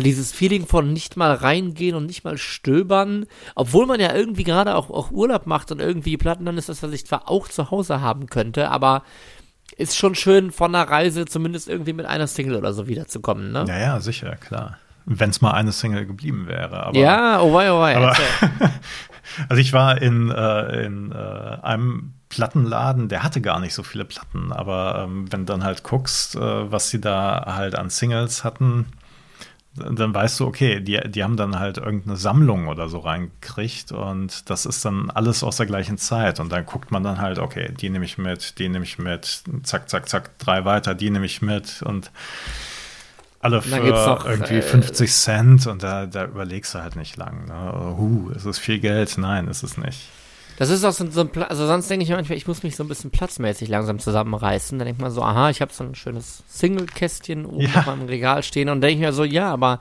dieses 0.00 0.32
Feeling 0.32 0.66
von 0.66 0.92
nicht 0.92 1.16
mal 1.16 1.34
reingehen 1.34 1.94
und 1.94 2.06
nicht 2.06 2.24
mal 2.24 2.38
stöbern, 2.38 3.26
obwohl 3.54 3.86
man 3.86 4.00
ja 4.00 4.14
irgendwie 4.14 4.44
gerade 4.44 4.74
auch, 4.74 4.90
auch 4.90 5.10
Urlaub 5.10 5.46
macht 5.46 5.70
und 5.70 5.80
irgendwie 5.80 6.16
Platten 6.16 6.46
dann 6.46 6.56
ist 6.56 6.68
das, 6.68 6.82
was 6.82 6.92
ich 6.92 7.06
zwar 7.06 7.28
auch 7.28 7.48
zu 7.48 7.70
Hause 7.70 8.00
haben 8.00 8.26
könnte, 8.26 8.70
aber 8.70 9.02
ist 9.76 9.96
schon 9.96 10.14
schön 10.14 10.50
von 10.50 10.72
der 10.72 10.88
Reise 10.88 11.24
zumindest 11.26 11.68
irgendwie 11.68 11.92
mit 11.92 12.06
einer 12.06 12.26
Single 12.26 12.56
oder 12.56 12.72
so 12.72 12.86
wiederzukommen, 12.86 13.52
ne? 13.52 13.64
Ja, 13.68 13.78
ja, 13.78 14.00
sicher, 14.00 14.36
klar. 14.36 14.78
Wenn 15.04 15.30
es 15.30 15.40
mal 15.40 15.52
eine 15.52 15.72
Single 15.72 16.06
geblieben 16.06 16.46
wäre. 16.46 16.84
Aber, 16.86 16.98
ja, 16.98 17.40
oh 17.40 17.52
wei, 17.52 17.72
oh 17.72 17.80
wei. 17.80 17.96
Aber, 17.96 18.14
also 19.48 19.60
ich 19.60 19.72
war 19.72 20.00
in, 20.00 20.30
äh, 20.30 20.84
in 20.84 21.10
äh, 21.10 21.16
einem 21.62 22.14
Plattenladen, 22.28 23.08
der 23.08 23.22
hatte 23.22 23.40
gar 23.40 23.60
nicht 23.60 23.74
so 23.74 23.82
viele 23.82 24.04
Platten, 24.04 24.52
aber 24.52 25.04
ähm, 25.04 25.30
wenn 25.30 25.40
du 25.40 25.52
dann 25.52 25.64
halt 25.64 25.82
guckst, 25.82 26.36
äh, 26.36 26.70
was 26.70 26.88
sie 26.88 27.00
da 27.00 27.44
halt 27.46 27.74
an 27.74 27.90
Singles 27.90 28.44
hatten, 28.44 28.86
dann 29.74 30.14
weißt 30.14 30.40
du, 30.40 30.46
okay, 30.46 30.80
die, 30.80 31.00
die 31.08 31.24
haben 31.24 31.36
dann 31.36 31.58
halt 31.58 31.78
irgendeine 31.78 32.16
Sammlung 32.16 32.68
oder 32.68 32.88
so 32.88 32.98
reingekriegt 32.98 33.92
und 33.92 34.50
das 34.50 34.66
ist 34.66 34.84
dann 34.84 35.10
alles 35.10 35.42
aus 35.42 35.56
der 35.56 35.66
gleichen 35.66 35.96
Zeit 35.96 36.40
und 36.40 36.52
dann 36.52 36.66
guckt 36.66 36.90
man 36.90 37.02
dann 37.02 37.20
halt, 37.20 37.38
okay, 37.38 37.72
die 37.72 37.88
nehme 37.88 38.04
ich 38.04 38.18
mit, 38.18 38.58
die 38.58 38.68
nehme 38.68 38.84
ich 38.84 38.98
mit, 38.98 39.44
zack, 39.62 39.88
zack, 39.88 40.08
zack, 40.08 40.38
drei 40.38 40.66
weiter, 40.66 40.94
die 40.94 41.08
nehme 41.08 41.24
ich 41.24 41.40
mit 41.40 41.82
und 41.82 42.10
alle 43.40 43.62
für 43.62 43.78
noch, 43.78 44.26
irgendwie 44.26 44.56
äh, 44.56 44.62
50 44.62 45.12
Cent 45.12 45.66
und 45.66 45.82
da, 45.82 46.06
da 46.06 46.26
überlegst 46.26 46.74
du 46.74 46.80
halt 46.80 46.94
nicht 46.94 47.16
lang. 47.16 47.46
Ne? 47.46 47.96
Huh, 47.96 48.30
ist 48.30 48.44
es 48.44 48.58
viel 48.58 48.78
Geld? 48.78 49.16
Nein, 49.18 49.48
ist 49.48 49.62
es 49.62 49.78
nicht. 49.78 50.08
Das 50.56 50.70
ist 50.70 50.84
auch 50.84 50.92
so, 50.92 51.10
so 51.10 51.22
ein 51.22 51.28
Pla 51.28 51.46
also 51.46 51.66
sonst 51.66 51.88
denke 51.90 52.04
ich 52.04 52.10
manchmal, 52.10 52.36
ich 52.36 52.46
muss 52.46 52.62
mich 52.62 52.76
so 52.76 52.84
ein 52.84 52.88
bisschen 52.88 53.10
platzmäßig 53.10 53.68
langsam 53.68 53.98
zusammenreißen. 53.98 54.78
Dann 54.78 54.86
denkt 54.86 55.00
man 55.00 55.10
so, 55.10 55.22
aha, 55.22 55.50
ich 55.50 55.60
habe 55.60 55.72
so 55.72 55.84
ein 55.84 55.94
schönes 55.94 56.42
Single-Kästchen 56.48 57.46
oben 57.46 57.60
ja. 57.60 57.92
im 57.92 58.02
Regal 58.02 58.42
stehen 58.42 58.68
und 58.68 58.80
denke 58.80 58.94
ich 58.94 59.00
mir 59.00 59.12
so, 59.12 59.24
ja, 59.24 59.50
aber 59.52 59.80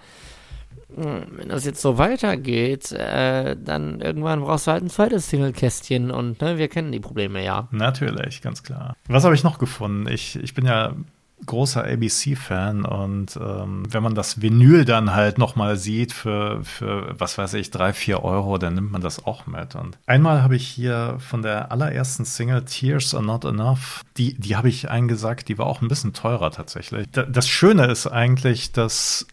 hm, 0.96 1.28
wenn 1.38 1.50
das 1.50 1.66
jetzt 1.66 1.82
so 1.82 1.98
weitergeht, 1.98 2.92
äh, 2.92 3.56
dann 3.58 4.02
irgendwann 4.02 4.42
brauchst 4.42 4.68
du 4.68 4.72
halt 4.72 4.84
ein 4.84 4.90
zweites 4.90 5.30
Single-Kästchen 5.30 6.12
und 6.12 6.42
ne, 6.42 6.58
wir 6.58 6.68
kennen 6.68 6.92
die 6.92 7.00
Probleme 7.00 7.44
ja. 7.44 7.68
Natürlich, 7.72 8.42
ganz 8.42 8.64
klar. 8.64 8.96
Was 9.08 9.24
habe 9.24 9.36
ich 9.36 9.44
noch 9.44 9.58
gefunden? 9.58 10.08
Ich, 10.12 10.36
ich 10.38 10.54
bin 10.54 10.66
ja 10.66 10.96
großer 11.46 11.84
ABC-Fan 11.84 12.86
und 12.86 13.38
ähm, 13.38 13.84
wenn 13.90 14.04
man 14.04 14.16
das 14.16 14.42
Vinyl 14.42 14.86
dann 14.86 15.14
halt 15.14 15.38
nochmal 15.38 15.78
sieht 15.78 16.14
für, 16.14 16.64
für, 16.64 17.20
was 17.20 17.38
weiß 17.38 17.56
ich, 17.56 17.72
drei, 17.72 17.94
vier 17.94 18.24
Euro, 18.24 18.58
dann 18.58 18.76
nimmt 18.76 18.92
man 18.92 19.02
das 19.02 19.26
auch 19.26 19.48
mit. 19.48 19.76
Und 19.76 19.98
einmal 20.06 20.44
habe 20.44 20.56
ich 20.56 20.68
hier 20.68 21.18
von 21.20 21.42
der 21.42 21.72
allerersten 21.72 22.26
Single 22.26 22.66
Tears 22.66 23.14
Are 23.16 23.24
Not 23.24 23.46
Enough, 23.46 24.02
die, 24.18 24.36
die 24.36 24.56
habe 24.56 24.70
ich 24.70 24.90
eingesagt, 24.90 25.50
die 25.50 25.58
war 25.58 25.66
auch 25.66 25.82
ein 25.82 25.88
bisschen 25.88 26.14
teurer 26.14 26.52
tatsächlich. 26.52 27.08
Das 27.12 27.48
Schöne 27.48 27.86
ist 27.88 28.08
eigentlich, 28.08 28.72
dass 28.72 29.26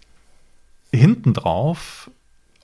hinten 0.93 1.35
drauf 1.35 2.11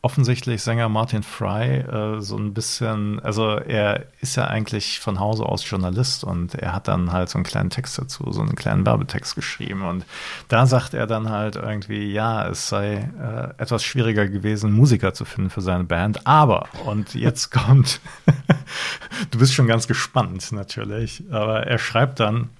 offensichtlich 0.04 0.62
Sänger 0.62 0.90
Martin 0.90 1.22
Fry 1.22 1.78
äh, 1.78 2.20
so 2.20 2.36
ein 2.36 2.52
bisschen, 2.52 3.20
also 3.20 3.56
er 3.56 4.04
ist 4.20 4.36
ja 4.36 4.44
eigentlich 4.44 5.00
von 5.00 5.18
Hause 5.18 5.46
aus 5.46 5.68
Journalist 5.68 6.24
und 6.24 6.54
er 6.54 6.74
hat 6.74 6.88
dann 6.88 7.10
halt 7.10 7.30
so 7.30 7.38
einen 7.38 7.44
kleinen 7.44 7.70
Text 7.70 7.98
dazu, 7.98 8.30
so 8.30 8.42
einen 8.42 8.54
kleinen 8.54 8.84
Werbetext 8.84 9.34
geschrieben 9.34 9.82
und 9.82 10.04
da 10.48 10.66
sagt 10.66 10.92
er 10.92 11.06
dann 11.06 11.30
halt 11.30 11.56
irgendwie, 11.56 12.12
ja, 12.12 12.46
es 12.46 12.68
sei 12.68 13.08
äh, 13.18 13.62
etwas 13.62 13.82
schwieriger 13.82 14.28
gewesen, 14.28 14.72
Musiker 14.72 15.14
zu 15.14 15.24
finden 15.24 15.48
für 15.48 15.62
seine 15.62 15.84
Band, 15.84 16.26
aber 16.26 16.68
und 16.84 17.14
jetzt 17.14 17.50
kommt, 17.50 18.00
du 19.30 19.38
bist 19.38 19.54
schon 19.54 19.66
ganz 19.66 19.88
gespannt 19.88 20.52
natürlich, 20.52 21.24
aber 21.30 21.66
er 21.66 21.78
schreibt 21.78 22.20
dann, 22.20 22.50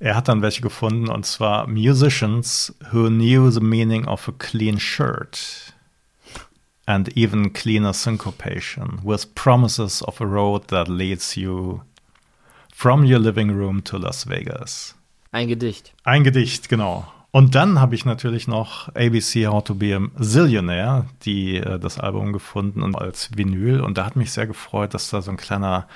er 0.00 0.16
hat 0.16 0.28
dann 0.28 0.42
welche 0.42 0.60
gefunden 0.60 1.08
und 1.08 1.24
zwar 1.24 1.66
Musicians 1.66 2.74
who 2.92 3.06
knew 3.08 3.50
the 3.50 3.60
meaning 3.60 4.06
of 4.06 4.28
a 4.28 4.32
clean 4.36 4.78
shirt 4.78 5.73
and 6.86 7.08
even 7.16 7.52
cleaner 7.52 7.92
syncopation, 7.92 9.00
with 9.02 9.34
promises 9.34 10.02
of 10.02 10.20
a 10.20 10.26
road 10.26 10.68
that 10.68 10.88
leads 10.88 11.36
you 11.36 11.82
from 12.74 13.04
your 13.04 13.18
living 13.18 13.50
room 13.50 13.82
to 13.84 13.98
Las 13.98 14.26
Vegas. 14.28 14.94
Ein 15.32 15.48
Gedicht. 15.48 15.92
Ein 16.04 16.24
Gedicht, 16.24 16.68
genau. 16.68 17.06
Und 17.30 17.56
dann 17.56 17.80
habe 17.80 17.96
ich 17.96 18.04
natürlich 18.04 18.46
noch 18.46 18.88
ABC 18.94 19.48
How 19.48 19.64
to 19.64 19.74
Be 19.74 19.96
a 19.96 20.22
Zillionaire, 20.22 21.06
die 21.24 21.56
äh, 21.56 21.80
das 21.80 21.98
Album 21.98 22.32
gefunden 22.32 22.82
und 22.82 22.94
als 22.94 23.36
Vinyl. 23.36 23.80
Und 23.80 23.98
da 23.98 24.06
hat 24.06 24.14
mich 24.14 24.30
sehr 24.30 24.46
gefreut, 24.46 24.94
dass 24.94 25.10
da 25.10 25.20
so 25.20 25.32
ein 25.32 25.36
kleiner 25.36 25.88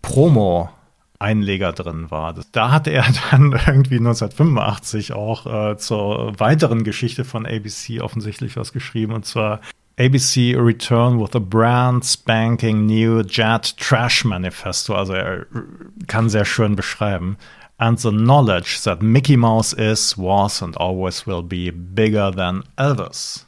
Promo 0.00 0.70
Einleger 1.18 1.72
drin 1.72 2.10
war. 2.10 2.34
Da 2.52 2.70
hatte 2.70 2.90
er 2.90 3.04
dann 3.30 3.52
irgendwie 3.52 3.98
1985 3.98 5.12
auch 5.12 5.46
äh, 5.72 5.76
zur 5.76 6.38
weiteren 6.38 6.84
Geschichte 6.84 7.24
von 7.24 7.46
ABC 7.46 8.00
offensichtlich 8.00 8.56
was 8.56 8.72
geschrieben 8.72 9.12
und 9.12 9.26
zwar 9.26 9.60
ABC 9.96 10.56
Return 10.56 11.20
with 11.20 11.34
a 11.34 11.40
brand 11.40 12.04
spanking 12.04 12.86
new 12.86 13.22
Jet 13.22 13.74
Trash 13.76 14.24
Manifesto. 14.24 14.94
Also 14.94 15.12
er 15.12 15.46
kann 16.08 16.28
sehr 16.28 16.44
schön 16.44 16.74
beschreiben. 16.74 17.36
And 17.76 17.98
the 17.98 18.10
knowledge 18.10 18.82
that 18.84 19.02
Mickey 19.02 19.36
Mouse 19.36 19.72
is, 19.72 20.16
was 20.16 20.62
and 20.62 20.76
always 20.76 21.26
will 21.26 21.42
be 21.42 21.70
bigger 21.70 22.30
than 22.32 22.64
Elvis. 22.76 23.46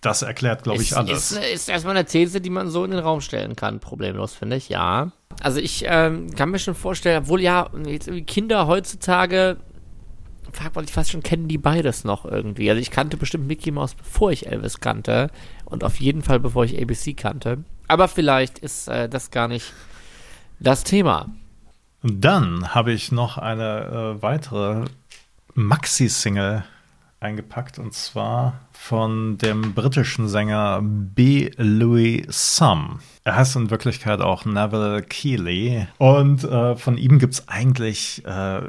Das 0.00 0.22
erklärt, 0.22 0.64
glaube 0.64 0.82
ich, 0.82 0.96
alles. 0.96 1.32
Ist, 1.32 1.42
ist 1.42 1.68
erstmal 1.68 1.96
eine 1.96 2.04
These, 2.04 2.40
die 2.40 2.50
man 2.50 2.68
so 2.68 2.84
in 2.84 2.90
den 2.90 3.00
Raum 3.00 3.20
stellen 3.20 3.56
kann, 3.56 3.80
problemlos, 3.80 4.34
finde 4.34 4.56
ich, 4.56 4.68
ja. 4.68 5.12
Also 5.40 5.60
ich 5.60 5.84
ähm, 5.86 6.30
kann 6.34 6.50
mir 6.50 6.58
schon 6.58 6.74
vorstellen, 6.74 7.22
obwohl 7.22 7.40
ja, 7.40 7.70
jetzt 7.86 8.10
Kinder 8.26 8.66
heutzutage 8.66 9.56
fragt 10.54 10.76
man 10.76 10.86
sich 10.86 10.94
fast 10.94 11.10
schon, 11.10 11.22
kennen 11.22 11.48
die 11.48 11.58
beides 11.58 12.04
noch 12.04 12.24
irgendwie? 12.24 12.70
Also 12.70 12.80
ich 12.80 12.90
kannte 12.90 13.16
bestimmt 13.16 13.46
Mickey 13.46 13.70
Mouse, 13.70 13.94
bevor 13.94 14.32
ich 14.32 14.46
Elvis 14.46 14.80
kannte. 14.80 15.30
Und 15.64 15.84
auf 15.84 16.00
jeden 16.00 16.22
Fall, 16.22 16.40
bevor 16.40 16.64
ich 16.64 16.80
ABC 16.80 17.14
kannte. 17.14 17.64
Aber 17.88 18.08
vielleicht 18.08 18.58
ist 18.58 18.88
äh, 18.88 19.08
das 19.08 19.30
gar 19.30 19.48
nicht 19.48 19.72
das 20.60 20.84
Thema. 20.84 21.28
Dann 22.02 22.74
habe 22.74 22.92
ich 22.92 23.12
noch 23.12 23.38
eine 23.38 24.16
äh, 24.18 24.22
weitere 24.22 24.84
Maxi-Single 25.54 26.64
eingepackt 27.20 27.78
und 27.78 27.94
zwar 27.94 28.60
von 28.72 29.38
dem 29.38 29.72
britischen 29.72 30.28
Sänger 30.28 30.80
B. 30.82 31.50
Louis 31.56 32.26
Sum. 32.28 33.00
Er 33.24 33.36
heißt 33.36 33.56
in 33.56 33.70
Wirklichkeit 33.70 34.20
auch 34.20 34.44
Neville 34.44 35.02
Keeley 35.02 35.86
und 35.96 36.44
äh, 36.44 36.76
von 36.76 36.98
ihm 36.98 37.18
gibt 37.18 37.34
es 37.34 37.48
eigentlich 37.48 38.22
äh, 38.26 38.60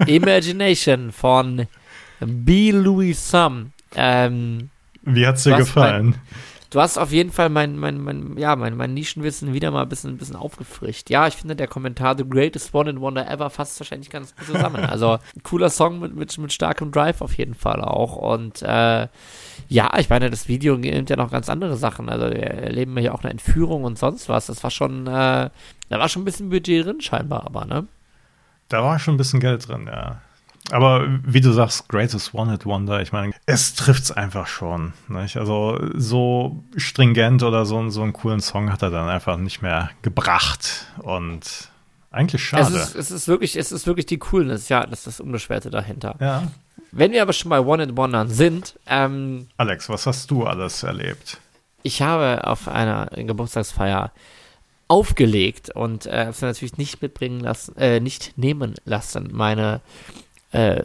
Imagination 0.08 1.12
von 1.12 1.68
B. 2.20 2.72
Louis 2.72 3.30
Some. 3.30 3.72
Ähm, 3.96 4.70
Wie 5.04 5.26
hat's 5.26 5.44
dir 5.44 5.56
gefallen? 5.56 6.10
Mein, 6.12 6.22
du 6.70 6.82
hast 6.82 6.98
auf 6.98 7.12
jeden 7.12 7.32
Fall 7.32 7.50
mein, 7.50 7.78
mein, 7.78 8.00
mein, 8.00 8.38
ja, 8.38 8.56
mein, 8.56 8.78
mein 8.78 8.94
Nischenwissen 8.94 9.54
wieder 9.54 9.72
mal 9.72 9.84
ein 9.84 9.90
bisschen, 9.90 10.12
ein 10.12 10.18
bisschen 10.18 10.36
aufgefrischt. 10.36 11.10
Ja, 11.10 11.28
ich 11.28 11.36
finde 11.36 11.56
der 11.56 11.68
Kommentar 11.68 12.18
The 12.18 12.28
Greatest 12.28 12.74
One 12.74 12.92
and 12.92 13.02
Wonder 13.02 13.30
Ever 13.30 13.50
fasst 13.50 13.80
wahrscheinlich 13.80 14.10
ganz 14.10 14.36
gut 14.36 14.48
zusammen. 14.48 14.86
Also 14.86 15.18
cooler 15.44 15.70
Song 15.70 16.00
mit, 16.00 16.16
mit, 16.16 16.38
mit 16.38 16.54
starkem 16.54 16.92
Drive 16.92 17.22
auf 17.22 17.38
jeden 17.38 17.56
Fall 17.56 17.82
auch. 17.82 18.16
Und 18.16 18.62
äh, 18.62 19.08
ja, 19.68 19.98
ich 20.00 20.10
meine, 20.10 20.30
das 20.30 20.48
Video 20.48 20.78
nimmt 20.78 21.10
ja 21.10 21.16
noch 21.16 21.32
ganz 21.32 21.50
andere 21.50 21.78
Sachen. 21.78 22.10
Also 22.10 22.30
wir 22.30 22.44
erleben 22.44 22.98
ja 22.98 23.14
auch 23.14 23.24
eine 23.24 23.32
Entführung 23.32 23.84
und 23.84 23.98
sonst 23.98 24.30
was. 24.30 24.48
Das 24.48 24.64
war 24.64 24.72
schon, 24.72 25.08
äh, 25.08 25.50
da 25.90 26.00
war 26.00 26.10
schon 26.10 26.22
ein 26.22 26.26
bisschen 26.26 26.50
Budget 26.50 26.86
drin 26.86 27.02
scheinbar, 27.02 27.46
aber, 27.46 27.66
ne? 27.66 27.88
Da 28.70 28.84
war 28.84 29.00
schon 29.00 29.16
ein 29.16 29.18
bisschen 29.18 29.40
Geld 29.40 29.68
drin, 29.68 29.88
ja. 29.88 30.22
Aber 30.72 31.08
wie 31.24 31.42
du 31.42 31.52
sagst, 31.52 31.90
Greatest 31.90 32.34
One-Hit 32.34 32.66
Wonder, 32.66 33.02
ich 33.02 33.12
meine, 33.12 33.34
es 33.48 33.74
trifft 33.74 34.04
es 34.04 34.12
einfach 34.12 34.46
schon. 34.46 34.94
Nicht? 35.08 35.38
Also 35.38 35.80
so 35.96 36.64
stringent 36.76 37.42
oder 37.42 37.66
so, 37.66 37.90
so 37.90 38.04
einen 38.04 38.14
coolen 38.14 38.40
Song 38.40 38.72
hat 38.72 38.84
er 38.84 38.92
dann 38.92 39.10
einfach 39.10 39.38
nicht 39.38 39.64
mehr 39.64 39.90
gebracht. 40.04 40.86
Und 41.00 41.70
eigentlich 42.12 42.44
schade. 42.44 42.76
Es 42.76 42.90
ist, 42.90 42.96
es 42.96 43.12
ist 43.12 43.28
wirklich, 43.28 43.56
es 43.56 43.72
ist 43.72 43.88
wirklich 43.88 44.06
die 44.06 44.20
Coolness, 44.20 44.70
ja, 44.70 44.86
das 44.86 45.00
ist 45.00 45.08
das 45.08 45.20
Unbeschwerte 45.20 45.72
dahinter. 45.72 46.16
Ja. 46.20 46.44
Wenn 46.92 47.12
wir 47.12 47.22
aber 47.22 47.34
schon 47.34 47.50
bei 47.50 47.60
One-Hit 47.60 47.98
Wondern 47.98 48.30
sind, 48.30 48.78
ähm, 48.88 49.48
Alex, 49.58 49.90
was 49.90 50.06
hast 50.06 50.30
du 50.30 50.46
alles 50.46 50.84
erlebt? 50.84 51.40
Ich 51.82 52.02
habe 52.02 52.46
auf 52.46 52.68
einer 52.68 53.08
Geburtstagsfeier 53.16 54.12
aufgelegt 54.90 55.70
und 55.70 56.08
äh, 56.08 56.26
habe 56.26 56.36
natürlich 56.42 56.78
nicht 56.78 57.02
mitbringen 57.02 57.40
lassen, 57.40 57.78
äh, 57.78 58.00
nicht 58.02 58.38
nehmen 58.38 58.76
lassen, 58.84 59.30
meine 59.32 59.82
äh, 60.52 60.84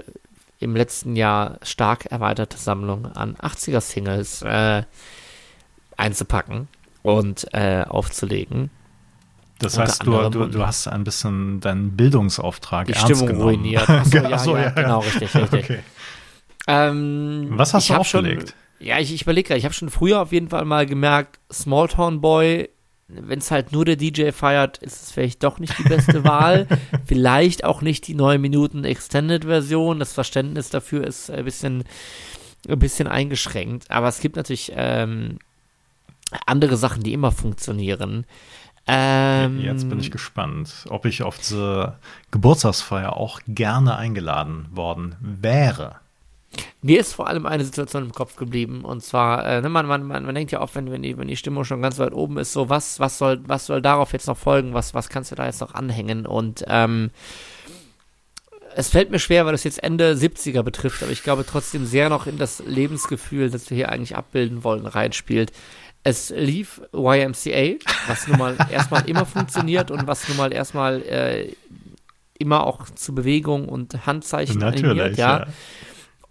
im 0.60 0.76
letzten 0.76 1.16
Jahr 1.16 1.58
stark 1.62 2.06
erweiterte 2.06 2.58
Sammlung 2.58 3.06
an 3.06 3.34
80er-Singles 3.36 4.42
äh, 4.42 4.82
einzupacken 5.96 6.68
und 7.02 7.52
äh, 7.52 7.82
aufzulegen. 7.88 8.70
Das 9.58 9.78
heißt, 9.78 10.04
du, 10.04 10.28
du, 10.28 10.46
du, 10.46 10.66
hast 10.66 10.86
ein 10.86 11.04
bisschen 11.04 11.60
deinen 11.60 11.96
Bildungsauftrag 11.96 12.86
die 12.86 12.92
ernst 12.92 13.06
Stimmung 13.06 13.26
genommen. 13.28 13.44
ruiniert. 13.44 13.88
Achso, 13.88 14.16
ja, 14.18 14.30
Achso, 14.30 14.56
ja, 14.56 14.62
ja, 14.64 14.70
genau, 14.70 14.98
richtig, 15.00 15.34
richtig. 15.34 15.64
Okay. 15.64 15.78
Ähm, 16.66 17.48
Was 17.50 17.74
hast 17.74 17.90
du 17.90 17.94
aufgelegt? 17.94 18.54
Schon, 18.78 18.86
ja, 18.86 18.98
ich, 18.98 19.12
ich 19.12 19.22
überlege 19.22 19.48
gerade, 19.48 19.58
ich 19.58 19.64
habe 19.64 19.74
schon 19.74 19.90
früher 19.90 20.20
auf 20.20 20.32
jeden 20.32 20.48
Fall 20.48 20.64
mal 20.64 20.86
gemerkt, 20.86 21.38
Smalltown 21.52 22.20
Boy 22.22 22.70
wenn 23.08 23.38
es 23.38 23.50
halt 23.50 23.72
nur 23.72 23.84
der 23.84 23.96
DJ 23.96 24.30
feiert, 24.30 24.78
ist 24.78 25.02
es 25.02 25.10
vielleicht 25.12 25.42
doch 25.42 25.58
nicht 25.58 25.78
die 25.78 25.88
beste 25.88 26.24
Wahl. 26.24 26.66
vielleicht 27.04 27.64
auch 27.64 27.82
nicht 27.82 28.06
die 28.06 28.14
9 28.14 28.40
Minuten 28.40 28.84
Extended-Version. 28.84 29.98
Das 29.98 30.12
Verständnis 30.12 30.70
dafür 30.70 31.06
ist 31.06 31.30
ein 31.30 31.44
bisschen, 31.44 31.84
ein 32.68 32.78
bisschen 32.78 33.08
eingeschränkt. 33.08 33.90
Aber 33.90 34.08
es 34.08 34.20
gibt 34.20 34.36
natürlich 34.36 34.72
ähm, 34.74 35.38
andere 36.46 36.76
Sachen, 36.76 37.02
die 37.02 37.12
immer 37.12 37.32
funktionieren. 37.32 38.26
Ähm, 38.86 39.60
Jetzt 39.60 39.88
bin 39.88 39.98
ich 39.98 40.10
gespannt, 40.10 40.84
ob 40.90 41.06
ich 41.06 41.22
auf 41.22 41.38
diese 41.38 41.96
Geburtstagsfeier 42.30 43.16
auch 43.16 43.40
gerne 43.48 43.96
eingeladen 43.96 44.66
worden 44.70 45.16
wäre. 45.20 45.96
Mir 46.82 47.00
ist 47.00 47.12
vor 47.14 47.28
allem 47.28 47.46
eine 47.46 47.64
Situation 47.64 48.04
im 48.04 48.12
Kopf 48.12 48.36
geblieben 48.36 48.84
und 48.84 49.02
zwar, 49.02 49.46
äh, 49.46 49.60
ne, 49.60 49.68
man, 49.68 49.86
man, 49.86 50.02
man, 50.04 50.24
man 50.24 50.34
denkt 50.34 50.52
ja 50.52 50.60
oft, 50.60 50.74
wenn, 50.74 50.90
wenn, 50.90 51.02
die, 51.02 51.16
wenn 51.16 51.28
die 51.28 51.36
Stimmung 51.36 51.64
schon 51.64 51.82
ganz 51.82 51.98
weit 51.98 52.12
oben 52.12 52.38
ist, 52.38 52.52
so 52.52 52.68
was, 52.68 53.00
was 53.00 53.18
soll, 53.18 53.40
was 53.46 53.66
soll 53.66 53.80
darauf 53.80 54.12
jetzt 54.12 54.26
noch 54.26 54.36
folgen, 54.36 54.74
was, 54.74 54.94
was 54.94 55.08
kannst 55.08 55.30
du 55.30 55.34
da 55.34 55.46
jetzt 55.46 55.60
noch 55.60 55.74
anhängen 55.74 56.26
und 56.26 56.64
ähm, 56.68 57.10
es 58.76 58.88
fällt 58.88 59.10
mir 59.10 59.18
schwer, 59.18 59.46
weil 59.46 59.52
das 59.52 59.64
jetzt 59.64 59.82
Ende 59.82 60.12
70er 60.12 60.62
betrifft, 60.62 61.02
aber 61.02 61.12
ich 61.12 61.22
glaube 61.22 61.44
trotzdem 61.46 61.86
sehr 61.86 62.08
noch 62.08 62.26
in 62.26 62.38
das 62.38 62.62
Lebensgefühl, 62.66 63.50
das 63.50 63.70
wir 63.70 63.76
hier 63.76 63.88
eigentlich 63.90 64.16
abbilden 64.16 64.64
wollen, 64.64 64.86
reinspielt. 64.86 65.52
Es 66.02 66.30
lief 66.30 66.82
YMCA, 66.92 67.76
was 68.08 68.28
nun 68.28 68.38
mal 68.38 68.56
erstmal 68.70 69.08
immer 69.08 69.24
funktioniert 69.24 69.90
und 69.90 70.06
was 70.06 70.28
nun 70.28 70.36
mal 70.36 70.52
erstmal 70.52 71.02
äh, 71.02 71.52
immer 72.38 72.66
auch 72.66 72.84
zu 72.90 73.14
Bewegung 73.14 73.68
und 73.68 74.06
Handzeichen 74.06 74.58
Natürlich, 74.58 74.84
animiert, 74.84 75.16
ja. 75.16 75.38
ja. 75.38 75.46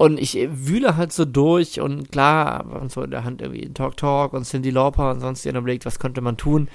Und 0.04 0.20
ich 0.20 0.38
wühle 0.52 0.98
halt 0.98 1.14
so 1.14 1.24
durch 1.24 1.80
und 1.80 2.12
klar, 2.12 2.66
und 2.82 2.92
so 2.92 3.04
in 3.04 3.12
der 3.12 3.24
Hand 3.24 3.42
irgendwie 3.42 3.72
Talk 3.74 3.96
Talk 3.96 4.34
und 4.34 4.44
Cindy 4.44 4.70
Lauper 4.70 5.12
und 5.12 5.22
sonst 5.22 5.46
jemand 5.46 5.64
überlegt, 5.64 5.86
was 5.86 5.98
könnte 5.98 6.20
man 6.20 6.36
tun. 6.36 6.64
Und 6.64 6.70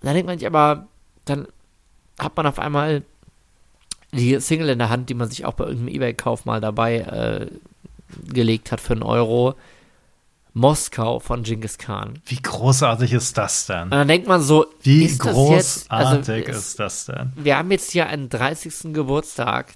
dann 0.00 0.14
denkt 0.14 0.26
man 0.26 0.38
sich 0.38 0.46
aber, 0.46 0.86
dann 1.26 1.46
hat 2.18 2.34
man 2.38 2.46
auf 2.46 2.58
einmal 2.58 3.02
die 4.12 4.40
Single 4.40 4.70
in 4.70 4.78
der 4.78 4.88
Hand, 4.88 5.10
die 5.10 5.14
man 5.14 5.28
sich 5.28 5.44
auch 5.44 5.52
bei 5.52 5.64
irgendeinem 5.64 5.94
Ebay-Kauf 5.94 6.46
mal 6.46 6.62
dabei 6.62 7.00
äh, 7.00 7.50
gelegt 8.32 8.72
hat 8.72 8.80
für 8.80 8.94
einen 8.94 9.02
Euro. 9.02 9.56
Moskau 10.54 11.18
von 11.18 11.42
Genghis 11.42 11.76
Khan. 11.76 12.20
Wie 12.24 12.40
großartig 12.40 13.12
ist 13.12 13.36
das 13.36 13.66
denn? 13.66 13.82
Und 13.82 13.90
dann 13.90 14.08
denkt 14.08 14.26
man 14.26 14.40
so, 14.40 14.64
wie 14.80 15.14
großartig 15.18 16.48
also, 16.48 16.58
ist 16.58 16.80
das 16.80 17.04
denn? 17.04 17.34
Wir 17.36 17.58
haben 17.58 17.70
jetzt 17.72 17.90
hier 17.90 18.06
einen 18.06 18.30
30. 18.30 18.94
Geburtstag 18.94 19.74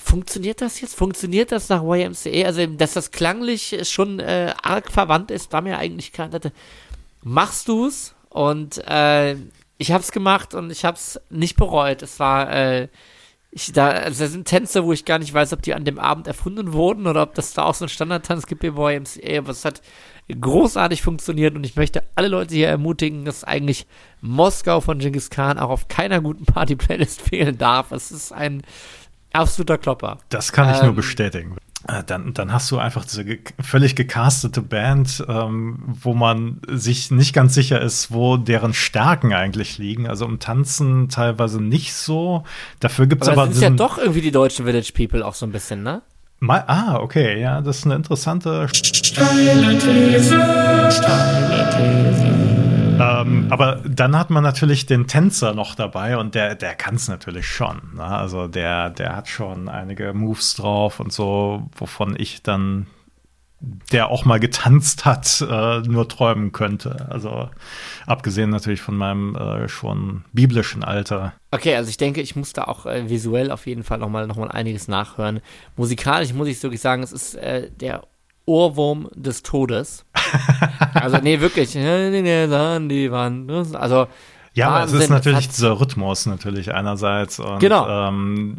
funktioniert 0.00 0.60
das 0.60 0.80
jetzt? 0.80 0.94
Funktioniert 0.94 1.52
das 1.52 1.68
nach 1.68 1.82
YMCA? 1.82 2.46
Also, 2.46 2.66
dass 2.66 2.94
das 2.94 3.10
klanglich 3.10 3.76
schon 3.88 4.18
äh, 4.18 4.54
arg 4.62 4.90
verwandt 4.90 5.30
ist, 5.30 5.52
war 5.52 5.62
mir 5.62 5.78
eigentlich. 5.78 6.12
Dachte, 6.12 6.52
machst 7.22 7.68
du's? 7.68 8.14
Und 8.28 8.78
äh, 8.86 9.36
ich 9.78 9.92
hab's 9.92 10.12
gemacht 10.12 10.54
und 10.54 10.70
ich 10.70 10.84
hab's 10.84 11.20
nicht 11.30 11.56
bereut. 11.56 12.02
Es 12.02 12.20
war, 12.20 12.52
äh, 12.52 12.88
ich, 13.50 13.72
da, 13.72 13.88
also 13.88 14.24
das 14.24 14.32
sind 14.32 14.46
Tänze, 14.46 14.84
wo 14.84 14.92
ich 14.92 15.04
gar 15.04 15.18
nicht 15.18 15.34
weiß, 15.34 15.52
ob 15.52 15.62
die 15.62 15.74
an 15.74 15.84
dem 15.84 15.98
Abend 15.98 16.26
erfunden 16.26 16.72
wurden 16.72 17.06
oder 17.06 17.22
ob 17.22 17.34
das 17.34 17.52
da 17.52 17.64
auch 17.64 17.74
so 17.74 17.86
ein 17.86 17.88
Standardtanz 17.88 18.46
gibt 18.46 18.62
wie 18.62 18.68
YMCA, 18.68 19.38
aber 19.38 19.50
es 19.50 19.64
hat 19.64 19.82
großartig 20.28 21.02
funktioniert 21.02 21.56
und 21.56 21.64
ich 21.64 21.74
möchte 21.74 22.04
alle 22.14 22.28
Leute 22.28 22.54
hier 22.54 22.68
ermutigen, 22.68 23.24
dass 23.24 23.42
eigentlich 23.42 23.86
Moskau 24.20 24.80
von 24.80 25.00
Genghis 25.00 25.30
Khan 25.30 25.58
auch 25.58 25.70
auf 25.70 25.88
keiner 25.88 26.20
guten 26.20 26.44
Party-Playlist 26.44 27.20
fehlen 27.28 27.58
darf. 27.58 27.90
Es 27.90 28.12
ist 28.12 28.32
ein 28.32 28.62
Absoluter 29.32 29.78
Klopper. 29.78 30.18
Das 30.28 30.52
kann 30.52 30.70
ich 30.70 30.80
ähm, 30.80 30.86
nur 30.86 30.94
bestätigen. 30.94 31.56
Äh, 31.88 32.02
dann, 32.04 32.34
dann 32.34 32.52
hast 32.52 32.70
du 32.70 32.78
einfach 32.78 33.04
diese 33.04 33.24
ge 33.24 33.38
völlig 33.60 33.96
gecastete 33.96 34.60
Band, 34.60 35.24
ähm, 35.28 35.78
wo 36.02 36.12
man 36.12 36.60
sich 36.68 37.10
nicht 37.10 37.32
ganz 37.32 37.54
sicher 37.54 37.80
ist, 37.80 38.12
wo 38.12 38.36
deren 38.36 38.74
Stärken 38.74 39.32
eigentlich 39.32 39.78
liegen. 39.78 40.06
Also 40.06 40.26
im 40.26 40.40
Tanzen 40.40 41.08
teilweise 41.08 41.62
nicht 41.62 41.94
so. 41.94 42.44
Dafür 42.80 43.06
gibt 43.06 43.22
es 43.22 43.28
aber. 43.28 43.42
aber 43.42 43.50
das 43.50 43.60
sind 43.60 43.78
ja 43.78 43.86
doch 43.86 43.98
irgendwie 43.98 44.20
die 44.20 44.32
deutschen 44.32 44.66
Village 44.66 44.92
People 44.94 45.24
auch 45.24 45.34
so 45.34 45.46
ein 45.46 45.52
bisschen, 45.52 45.82
ne? 45.82 46.02
Mal, 46.40 46.64
ah, 46.66 46.96
okay, 46.96 47.38
ja, 47.40 47.60
das 47.60 47.78
ist 47.78 47.84
eine 47.84 47.96
interessante 47.96 48.68
Steile 48.72 49.78
These. 49.78 50.40
Steile 50.90 51.70
These. 51.70 52.39
Ähm, 53.00 53.46
aber 53.50 53.76
dann 53.86 54.16
hat 54.16 54.30
man 54.30 54.42
natürlich 54.42 54.86
den 54.86 55.06
Tänzer 55.06 55.54
noch 55.54 55.74
dabei 55.74 56.18
und 56.18 56.34
der, 56.34 56.54
der 56.54 56.74
kann 56.74 56.96
es 56.96 57.08
natürlich 57.08 57.46
schon. 57.46 57.80
Ne? 57.94 58.04
Also 58.04 58.48
der, 58.48 58.90
der 58.90 59.16
hat 59.16 59.28
schon 59.28 59.68
einige 59.68 60.12
Moves 60.12 60.54
drauf 60.54 61.00
und 61.00 61.12
so, 61.12 61.68
wovon 61.76 62.14
ich 62.18 62.42
dann, 62.42 62.86
der 63.92 64.08
auch 64.08 64.24
mal 64.24 64.40
getanzt 64.40 65.04
hat, 65.04 65.44
äh, 65.48 65.80
nur 65.80 66.08
träumen 66.08 66.52
könnte. 66.52 67.06
Also 67.10 67.50
abgesehen 68.06 68.50
natürlich 68.50 68.80
von 68.80 68.96
meinem 68.96 69.34
äh, 69.36 69.68
schon 69.68 70.24
biblischen 70.32 70.84
Alter. 70.84 71.32
Okay, 71.50 71.74
also 71.76 71.90
ich 71.90 71.96
denke, 71.96 72.20
ich 72.20 72.36
muss 72.36 72.52
da 72.52 72.64
auch 72.64 72.86
äh, 72.86 73.08
visuell 73.08 73.50
auf 73.50 73.66
jeden 73.66 73.82
Fall 73.82 73.98
nochmal 73.98 74.26
noch 74.26 74.36
mal 74.36 74.50
einiges 74.50 74.88
nachhören. 74.88 75.40
Musikalisch 75.76 76.32
muss 76.32 76.48
ich 76.48 76.62
wirklich 76.62 76.80
sagen, 76.80 77.02
es 77.02 77.12
ist 77.12 77.34
äh, 77.34 77.70
der 77.70 78.02
Ohrwurm 78.46 79.08
des 79.14 79.42
Todes. 79.42 80.04
Also, 80.94 81.18
nee, 81.18 81.40
wirklich. 81.40 81.76
Also, 83.76 84.06
ja, 84.54 84.68
aber 84.68 84.84
es 84.84 84.92
ist 84.92 85.10
natürlich 85.10 85.48
dieser 85.48 85.80
Rhythmus 85.80 86.26
natürlich 86.26 86.74
einerseits 86.74 87.38
und 87.38 87.60
genau. 87.60 88.08
ähm, 88.08 88.56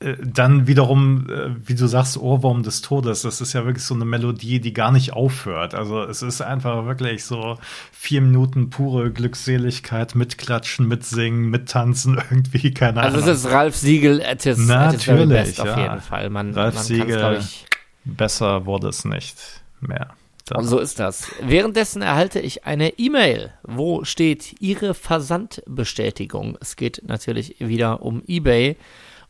dann 0.00 0.66
wiederum, 0.66 1.26
äh, 1.28 1.50
wie 1.68 1.74
du 1.74 1.86
sagst, 1.86 2.16
Ohrwurm 2.16 2.62
des 2.62 2.80
Todes. 2.80 3.20
Das 3.20 3.42
ist 3.42 3.52
ja 3.52 3.66
wirklich 3.66 3.84
so 3.84 3.94
eine 3.94 4.06
Melodie, 4.06 4.58
die 4.58 4.72
gar 4.72 4.92
nicht 4.92 5.12
aufhört. 5.12 5.74
Also 5.74 6.02
es 6.02 6.22
ist 6.22 6.40
einfach 6.40 6.86
wirklich 6.86 7.24
so 7.24 7.58
vier 7.92 8.22
Minuten 8.22 8.70
pure 8.70 9.10
Glückseligkeit, 9.10 10.14
mitklatschen, 10.14 10.88
mitsingen, 10.88 11.50
mittanzen, 11.50 12.14
irgendwie, 12.30 12.72
keine 12.72 13.02
Ahnung. 13.02 13.16
Also 13.16 13.30
es 13.30 13.44
ist 13.44 13.52
Ralf 13.52 13.76
Siegel 13.76 14.22
at 14.22 14.42
his, 14.42 14.56
Natürlich, 14.58 15.38
at 15.38 15.46
his 15.46 15.56
ja. 15.58 15.64
auf 15.64 15.76
jeden 15.76 16.00
Fall. 16.00 16.30
Man, 16.30 16.54
Ralf 16.54 16.76
man 16.76 16.84
Siegel, 16.84 17.36
ich, 17.38 17.66
besser 18.04 18.64
wurde 18.64 18.88
es 18.88 19.04
nicht 19.04 19.36
mehr. 19.80 20.14
Und 20.58 20.64
so 20.66 20.78
ist 20.78 20.98
das. 20.98 21.30
Währenddessen 21.42 22.02
erhalte 22.02 22.40
ich 22.40 22.64
eine 22.64 22.98
E-Mail, 22.98 23.52
wo 23.62 24.04
steht 24.04 24.60
Ihre 24.60 24.94
Versandbestätigung. 24.94 26.56
Es 26.60 26.76
geht 26.76 27.02
natürlich 27.06 27.56
wieder 27.58 28.02
um 28.02 28.22
eBay. 28.26 28.76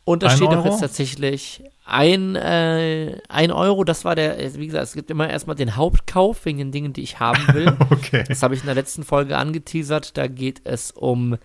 Und 0.03 0.23
da 0.23 0.27
Ein 0.29 0.35
steht 0.37 0.47
auch 0.47 0.53
Euro? 0.65 0.69
jetzt 0.69 0.79
tatsächlich 0.79 1.63
ein, 1.85 2.35
äh, 2.35 3.19
ein 3.29 3.51
Euro. 3.51 3.83
Das 3.83 4.03
war 4.03 4.15
der, 4.15 4.37
wie 4.55 4.65
gesagt, 4.65 4.85
es 4.85 4.93
gibt 4.93 5.11
immer 5.11 5.29
erstmal 5.29 5.55
den 5.55 5.75
Hauptkauf 5.75 6.43
wegen 6.45 6.57
den 6.57 6.71
Dingen, 6.71 6.93
die 6.93 7.03
ich 7.03 7.19
haben 7.19 7.45
will. 7.53 7.77
Okay. 7.91 8.23
Das 8.27 8.41
habe 8.41 8.55
ich 8.55 8.61
in 8.61 8.65
der 8.65 8.75
letzten 8.75 9.03
Folge 9.03 9.37
angeteasert. 9.37 10.17
Da 10.17 10.27
geht 10.27 10.61
es 10.63 10.91
um 10.91 11.37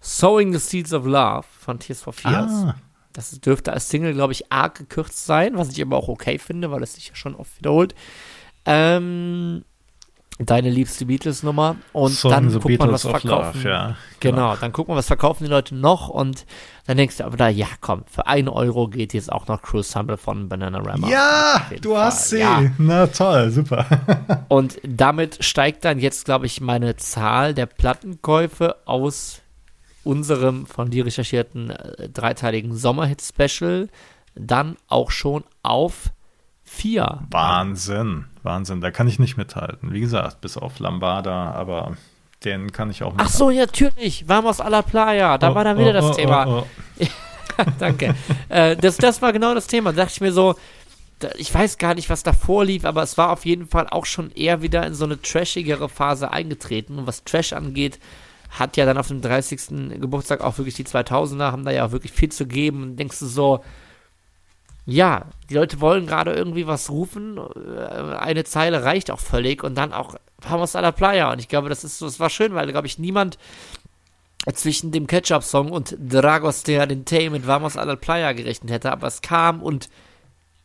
Sowing 0.00 0.52
the 0.52 0.58
Seeds 0.58 0.92
of 0.92 1.06
Love 1.06 1.44
von 1.60 1.78
Tears 1.78 2.02
for 2.02 2.12
Fears. 2.12 2.52
Ah, 2.52 2.74
Das 3.14 3.30
dürfte 3.40 3.72
als 3.72 3.88
Single, 3.88 4.12
glaube 4.12 4.32
ich, 4.34 4.52
arg 4.52 4.74
gekürzt 4.76 5.24
sein, 5.24 5.56
was 5.56 5.70
ich 5.70 5.80
aber 5.80 5.96
auch 5.96 6.08
okay 6.08 6.38
finde, 6.38 6.70
weil 6.70 6.82
es 6.82 6.94
sich 6.94 7.08
ja 7.08 7.14
schon 7.14 7.34
oft 7.34 7.56
wiederholt. 7.58 7.94
Ähm, 8.66 9.64
deine 10.38 10.70
liebste 10.70 11.06
Beatles-Nummer. 11.06 11.76
Und 11.92 12.10
Song 12.12 12.30
dann 12.30 12.52
guckt 12.52 12.78
man, 12.78 12.90
was 12.90 13.02
verkaufen. 13.02 13.58
Love, 13.62 13.68
ja. 13.68 13.96
Genau, 14.20 14.56
dann 14.56 14.72
guckt 14.72 14.88
man, 14.88 14.96
was 14.96 15.06
verkaufen 15.06 15.44
die 15.44 15.50
Leute 15.50 15.74
noch 15.74 16.08
und 16.08 16.44
dann 16.86 16.96
denkst 16.96 17.18
du 17.18 17.24
aber 17.24 17.36
da, 17.36 17.48
ja 17.48 17.68
komm, 17.80 18.04
für 18.06 18.26
einen 18.26 18.48
Euro 18.48 18.88
geht 18.88 19.14
jetzt 19.14 19.30
auch 19.30 19.46
noch 19.46 19.62
Cruise 19.62 19.96
Humble 19.98 20.16
von 20.16 20.48
Bananarama. 20.48 21.08
Ja, 21.08 21.54
Auf 21.56 21.70
jeden 21.70 21.82
du 21.82 21.96
hast 21.96 22.30
sie. 22.30 22.42
Fall, 22.42 22.64
ja. 22.64 22.70
Na 22.78 23.06
toll, 23.06 23.50
super. 23.50 23.86
Und 24.48 24.80
damit 24.82 25.44
steigt 25.44 25.84
dann 25.84 25.98
jetzt, 25.98 26.24
glaube 26.24 26.46
ich, 26.46 26.60
meine 26.60 26.96
Zahl 26.96 27.54
der 27.54 27.66
Plattenkäufe 27.66 28.76
aus 28.86 29.40
unserem 30.02 30.66
von 30.66 30.90
dir 30.90 31.06
recherchierten 31.06 31.70
äh, 31.70 32.08
dreiteiligen 32.08 32.76
Sommerhit-Special 32.76 33.88
dann 34.34 34.76
auch 34.88 35.10
schon 35.10 35.44
auf 35.62 36.10
vier. 36.62 37.20
Wahnsinn, 37.30 38.26
Wahnsinn. 38.44 38.80
Da 38.80 38.90
kann 38.90 39.08
ich 39.08 39.18
nicht 39.18 39.36
mithalten. 39.36 39.92
Wie 39.92 40.00
gesagt, 40.00 40.40
bis 40.40 40.56
auf 40.56 40.78
Lambada, 40.78 41.52
aber 41.52 41.96
den 42.44 42.72
kann 42.72 42.90
ich 42.90 43.02
auch 43.02 43.14
Ach 43.16 43.28
so, 43.28 43.50
ja, 43.50 43.62
natürlich, 43.62 44.28
Vamos 44.28 44.60
a 44.60 44.68
la 44.68 44.82
Playa, 44.82 45.38
da 45.38 45.52
Oh, 45.52 45.54
war 45.54 45.64
dann 45.64 45.78
wieder 45.78 45.90
oh, 45.90 45.94
das 45.94 46.04
oh, 46.04 46.12
Thema. 46.14 46.46
oh, 46.46 46.66
oh. 47.00 47.06
Danke. 47.78 48.14
äh, 48.48 48.76
das, 48.76 48.96
das 48.96 49.22
war 49.22 49.32
genau 49.32 49.54
das 49.54 49.66
Thema. 49.66 49.92
Da 49.92 50.02
dachte 50.02 50.12
ich 50.14 50.20
mir 50.20 50.32
so, 50.32 50.54
da, 51.20 51.30
ich 51.36 51.52
weiß 51.54 51.78
gar 51.78 51.94
nicht, 51.94 52.10
was 52.10 52.22
davor 52.22 52.64
lief, 52.64 52.84
aber 52.84 53.02
es 53.02 53.16
war 53.16 53.30
auf 53.30 53.44
jeden 53.46 53.66
Fall 53.66 53.88
auch 53.88 54.06
schon 54.06 54.30
eher 54.32 54.60
wieder 54.62 54.86
in 54.86 54.94
so 54.94 55.04
eine 55.04 55.20
trashigere 55.20 55.88
Phase 55.88 56.30
eingetreten. 56.32 56.98
Und 56.98 57.06
was 57.06 57.24
Trash 57.24 57.52
angeht, 57.52 57.98
hat 58.50 58.76
ja 58.76 58.84
dann 58.84 58.98
auf 58.98 59.08
dem 59.08 59.20
30. 59.20 60.00
Geburtstag 60.00 60.40
auch 60.40 60.58
wirklich 60.58 60.74
die 60.74 60.84
2000er, 60.84 61.50
haben 61.52 61.64
da 61.64 61.70
ja 61.70 61.86
auch 61.86 61.92
wirklich 61.92 62.12
viel 62.12 62.30
zu 62.30 62.46
geben. 62.46 62.82
Und 62.82 62.96
denkst 62.96 63.18
du 63.20 63.26
so, 63.26 63.64
ja, 64.86 65.26
die 65.48 65.54
Leute 65.54 65.80
wollen 65.80 66.06
gerade 66.06 66.32
irgendwie 66.32 66.66
was 66.66 66.90
rufen. 66.90 67.38
äh, 67.38 68.16
Eine 68.16 68.44
Zeile 68.44 68.84
reicht 68.84 69.10
auch 69.10 69.20
völlig 69.20 69.62
und 69.64 69.74
dann 69.76 69.92
auch 69.92 70.16
Vamos 70.46 70.76
a 70.76 70.80
la 70.80 70.92
Playa. 70.92 71.32
Und 71.32 71.38
ich 71.38 71.48
glaube, 71.48 71.68
das 71.70 71.84
ist 71.84 71.98
so, 71.98 72.06
es 72.06 72.20
war 72.20 72.28
schön, 72.30 72.54
weil, 72.54 72.70
glaube 72.70 72.86
ich, 72.86 72.98
niemand 72.98 73.38
zwischen 74.52 74.92
dem 74.92 75.06
Ketchup-Song 75.06 75.70
und 75.72 75.96
Dragos 75.98 76.64
de 76.64 76.78
Adente 76.78 77.30
mit 77.30 77.46
Vamos 77.46 77.78
a 77.78 77.84
la 77.84 77.96
Playa 77.96 78.32
gerechnet 78.32 78.70
hätte, 78.70 78.92
aber 78.92 79.06
es 79.06 79.22
kam 79.22 79.62
und 79.62 79.88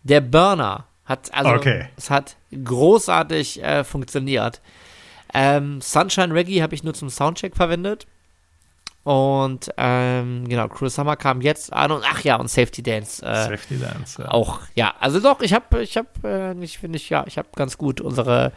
der 0.04 0.20
Burner 0.22 0.86
hat, 1.06 1.34
also 1.34 1.52
Okay. 1.52 1.88
es 1.96 2.10
hat 2.10 2.36
großartig 2.52 3.64
äh, 3.64 3.84
funktioniert. 3.86 4.60
Ähm, 5.34 5.80
Sunshine 5.80 6.34
Reggae 6.34 6.62
habe 6.62 6.76
ich 6.76 6.84
nur 6.84 6.94
zum 6.94 7.10
Soundcheck 7.10 7.56
verwendet. 7.56 8.06
Und 9.04 9.70
ähm, 9.78 10.48
genau, 10.48 10.68
Cruise 10.68 10.96
Summer 10.96 11.16
kam 11.16 11.42
jetzt 11.42 11.72
an 11.74 11.92
und 11.92 12.04
ach 12.06 12.22
ja, 12.24 12.36
und 12.36 12.50
Safety 12.50 12.84
Dance 12.84 13.26
äh, 13.26 13.46
Safety 13.46 13.80
Dance. 13.80 14.22
Ja. 14.22 14.30
auch. 14.32 14.60
Ja, 14.76 14.94
also 15.00 15.20
doch, 15.20 15.42
ich 15.42 15.54
habe, 15.54 15.82
ich 15.82 15.98
habe, 15.98 16.08
äh, 16.24 16.64
ich 16.64 16.78
finde 16.78 16.98
ich, 16.98 17.10
ja, 17.10 17.24
ich 17.26 17.38
habe 17.38 17.48
ganz 17.56 17.78
gut 17.78 18.02
unsere 18.02 18.52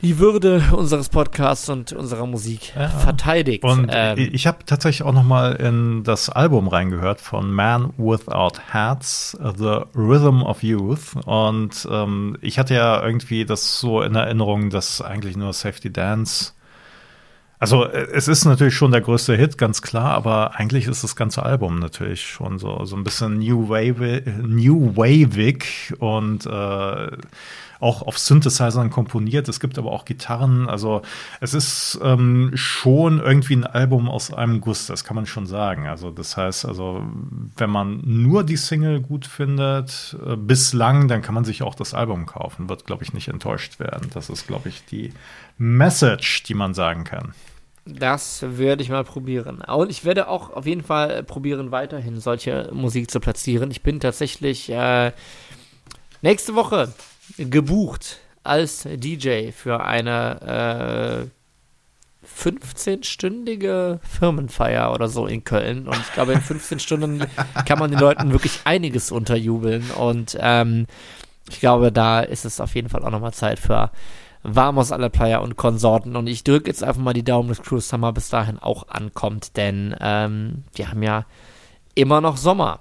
die 0.00 0.18
Würde 0.18 0.62
unseres 0.72 1.08
Podcasts 1.08 1.68
und 1.68 1.92
unserer 1.92 2.26
Musik 2.26 2.72
Ja. 2.76 2.88
verteidigt. 2.88 3.64
Und 3.64 3.90
ähm, 3.92 4.30
ich 4.32 4.46
habe 4.46 4.58
tatsächlich 4.64 5.06
auch 5.06 5.12
noch 5.12 5.24
mal 5.24 5.54
in 5.54 6.04
das 6.04 6.30
Album 6.30 6.68
reingehört 6.68 7.20
von 7.20 7.50
Man 7.50 7.92
Without 7.96 8.60
Hats, 8.72 9.36
The 9.56 9.80
Rhythm 9.96 10.42
of 10.42 10.62
Youth. 10.62 11.16
Und 11.26 11.88
ähm, 11.90 12.36
ich 12.42 12.58
hatte 12.58 12.74
ja 12.74 13.02
irgendwie 13.04 13.44
das 13.44 13.80
so 13.80 14.02
in 14.02 14.14
Erinnerung, 14.14 14.70
dass 14.70 15.00
eigentlich 15.02 15.36
nur 15.36 15.52
Safety 15.52 15.92
Dance. 15.92 16.52
Also 17.58 17.84
äh, 17.84 18.08
es 18.12 18.28
ist 18.28 18.44
natürlich 18.44 18.74
schon 18.74 18.92
der 18.92 19.00
größte 19.00 19.34
Hit, 19.36 19.58
ganz 19.58 19.82
klar, 19.82 20.12
aber 20.12 20.54
eigentlich 20.56 20.86
ist 20.86 21.04
das 21.04 21.16
ganze 21.16 21.42
Album 21.42 21.78
natürlich 21.78 22.26
schon 22.26 22.58
so, 22.58 22.84
so 22.84 22.96
ein 22.96 23.04
bisschen 23.04 23.38
New 23.38 23.68
Wave, 23.68 24.22
New 24.42 24.96
Wavig 24.96 25.94
und 25.98 26.46
äh, 26.46 27.16
auch 27.80 28.02
auf 28.02 28.18
Synthesizern 28.18 28.90
komponiert. 28.90 29.48
Es 29.48 29.60
gibt 29.60 29.78
aber 29.78 29.92
auch 29.92 30.04
Gitarren. 30.04 30.68
Also 30.68 31.02
es 31.40 31.54
ist 31.54 31.98
ähm, 32.02 32.50
schon 32.54 33.20
irgendwie 33.20 33.54
ein 33.54 33.64
Album 33.64 34.08
aus 34.08 34.32
einem 34.32 34.60
Guss, 34.60 34.86
das 34.86 35.04
kann 35.04 35.14
man 35.14 35.26
schon 35.26 35.46
sagen. 35.46 35.86
Also 35.86 36.10
das 36.10 36.36
heißt, 36.36 36.66
also 36.66 37.04
wenn 37.56 37.70
man 37.70 38.02
nur 38.04 38.44
die 38.44 38.56
Single 38.56 39.00
gut 39.00 39.26
findet, 39.26 40.16
äh, 40.26 40.36
bislang, 40.36 41.08
dann 41.08 41.22
kann 41.22 41.34
man 41.34 41.44
sich 41.44 41.62
auch 41.62 41.74
das 41.74 41.94
Album 41.94 42.26
kaufen. 42.26 42.68
Wird, 42.68 42.84
glaube 42.84 43.04
ich, 43.04 43.12
nicht 43.12 43.28
enttäuscht 43.28 43.78
werden. 43.78 44.10
Das 44.12 44.28
ist, 44.28 44.46
glaube 44.46 44.68
ich, 44.68 44.84
die 44.86 45.12
Message, 45.56 46.42
die 46.44 46.54
man 46.54 46.74
sagen 46.74 47.04
kann. 47.04 47.32
Das 47.88 48.44
werde 48.46 48.82
ich 48.82 48.90
mal 48.90 49.04
probieren. 49.04 49.62
Und 49.62 49.90
ich 49.90 50.04
werde 50.04 50.28
auch 50.28 50.50
auf 50.50 50.66
jeden 50.66 50.82
Fall 50.82 51.10
äh, 51.10 51.22
probieren, 51.22 51.70
weiterhin 51.70 52.20
solche 52.20 52.70
Musik 52.72 53.10
zu 53.10 53.20
platzieren. 53.20 53.70
Ich 53.70 53.82
bin 53.82 54.00
tatsächlich 54.00 54.70
äh, 54.70 55.12
nächste 56.20 56.54
Woche 56.54 56.92
gebucht 57.38 58.18
als 58.44 58.86
DJ 58.90 59.50
für 59.52 59.84
eine 59.84 61.28
äh, 61.30 61.38
15-stündige 62.40 64.00
Firmenfeier 64.02 64.92
oder 64.92 65.08
so 65.08 65.26
in 65.26 65.44
Köln. 65.44 65.88
Und 65.88 65.96
ich 65.96 66.12
glaube, 66.12 66.32
in 66.34 66.40
15 66.40 66.78
Stunden 66.80 67.24
kann 67.64 67.78
man 67.78 67.90
den 67.90 68.00
Leuten 68.00 68.32
wirklich 68.32 68.60
einiges 68.64 69.10
unterjubeln. 69.10 69.90
Und 69.92 70.36
ähm, 70.40 70.86
ich 71.48 71.60
glaube, 71.60 71.90
da 71.90 72.20
ist 72.20 72.44
es 72.44 72.60
auf 72.60 72.74
jeden 72.74 72.88
Fall 72.90 73.04
auch 73.04 73.10
nochmal 73.10 73.32
Zeit 73.32 73.58
für 73.58 73.90
Vamos 74.54 74.92
a 74.92 74.96
la 74.96 75.08
Playa 75.08 75.38
und 75.38 75.56
Konsorten. 75.56 76.16
Und 76.16 76.26
ich 76.26 76.44
drücke 76.44 76.68
jetzt 76.68 76.84
einfach 76.84 77.00
mal 77.00 77.12
die 77.12 77.24
Daumen, 77.24 77.48
dass 77.48 77.62
Cruise 77.62 77.88
Summer 77.88 78.12
bis 78.12 78.28
dahin 78.28 78.58
auch 78.58 78.88
ankommt, 78.88 79.56
denn 79.56 79.94
ähm, 80.00 80.64
wir 80.74 80.90
haben 80.90 81.02
ja 81.02 81.24
immer 81.94 82.20
noch 82.20 82.36
Sommer. 82.36 82.80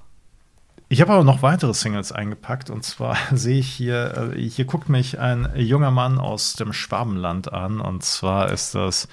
Ich 0.89 1.01
habe 1.01 1.11
aber 1.11 1.25
noch 1.25 1.41
weitere 1.41 1.73
Singles 1.73 2.13
eingepackt 2.13 2.69
und 2.69 2.83
zwar 2.83 3.17
sehe 3.33 3.59
ich 3.59 3.67
hier, 3.67 4.33
äh, 4.35 4.41
hier 4.41 4.65
guckt 4.65 4.87
mich 4.87 5.19
ein 5.19 5.49
junger 5.55 5.91
Mann 5.91 6.17
aus 6.17 6.53
dem 6.53 6.71
Schwabenland 6.71 7.51
an 7.51 7.81
und 7.81 8.03
zwar 8.03 8.51
ist 8.51 8.73
das 8.73 9.09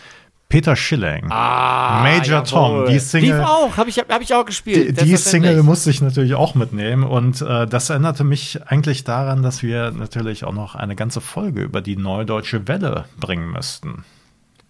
Peter 0.49 0.77
Schilling. 0.77 1.27
Ah, 1.31 2.03
Major 2.03 2.45
Tom, 2.45 2.87
die 2.87 2.99
Single- 3.01 3.39
Lief 3.39 3.47
auch, 3.47 3.77
habe 3.77 3.91
ich, 3.91 3.99
hab 3.99 4.21
ich 4.21 4.35
auch 4.35 4.45
gespielt. 4.45 5.01
Die, 5.01 5.05
die 5.05 5.17
Single 5.17 5.63
musste 5.63 5.91
ich 5.91 6.01
natürlich 6.01 6.35
auch 6.35 6.55
mitnehmen 6.55 7.03
und 7.03 7.41
äh, 7.43 7.67
das 7.67 7.91
erinnerte 7.91 8.23
mich 8.25 8.61
eigentlich 8.67 9.03
daran, 9.05 9.43
dass 9.43 9.63
wir 9.63 9.91
natürlich 9.91 10.45
auch 10.45 10.53
noch 10.53 10.75
eine 10.77 10.95
ganze 10.95 11.21
Folge 11.21 11.63
über 11.63 11.81
die 11.81 11.97
Neudeutsche 11.97 12.69
Welle 12.69 13.07
bringen 13.19 13.51
müssten. 13.51 14.05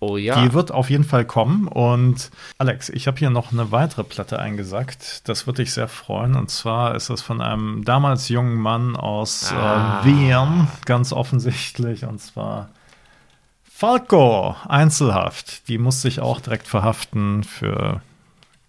Oh 0.01 0.17
ja. 0.19 0.43
Die 0.43 0.53
wird 0.53 0.71
auf 0.71 0.91
jeden 0.91 1.05
Fall 1.05 1.25
kommen 1.25 1.67
und 1.67 2.31
Alex, 2.59 2.89
ich 2.91 3.07
habe 3.07 3.19
hier 3.19 3.31
noch 3.31 3.53
eine 3.53 3.71
weitere 3.73 4.05
Platte 4.05 4.39
eingesackt. 4.39 5.27
Das 5.29 5.47
würde 5.47 5.63
dich 5.63 5.73
sehr 5.73 5.89
freuen 5.89 6.35
und 6.35 6.51
zwar 6.51 6.95
ist 6.95 7.09
es 7.11 7.23
von 7.23 7.41
einem 7.41 7.85
damals 7.85 8.29
jungen 8.29 8.57
Mann 8.57 8.97
aus 8.97 9.53
Ah. 9.57 10.01
äh, 10.03 10.07
Wien, 10.07 10.69
ganz 10.85 11.13
offensichtlich 11.13 12.05
und 12.05 12.21
zwar 12.21 12.69
Falco, 13.77 14.55
Einzelhaft. 14.69 15.67
Die 15.67 15.79
musste 15.79 16.07
ich 16.07 16.21
auch 16.21 16.41
direkt 16.41 16.69
verhaften 16.69 17.43
für 17.43 18.03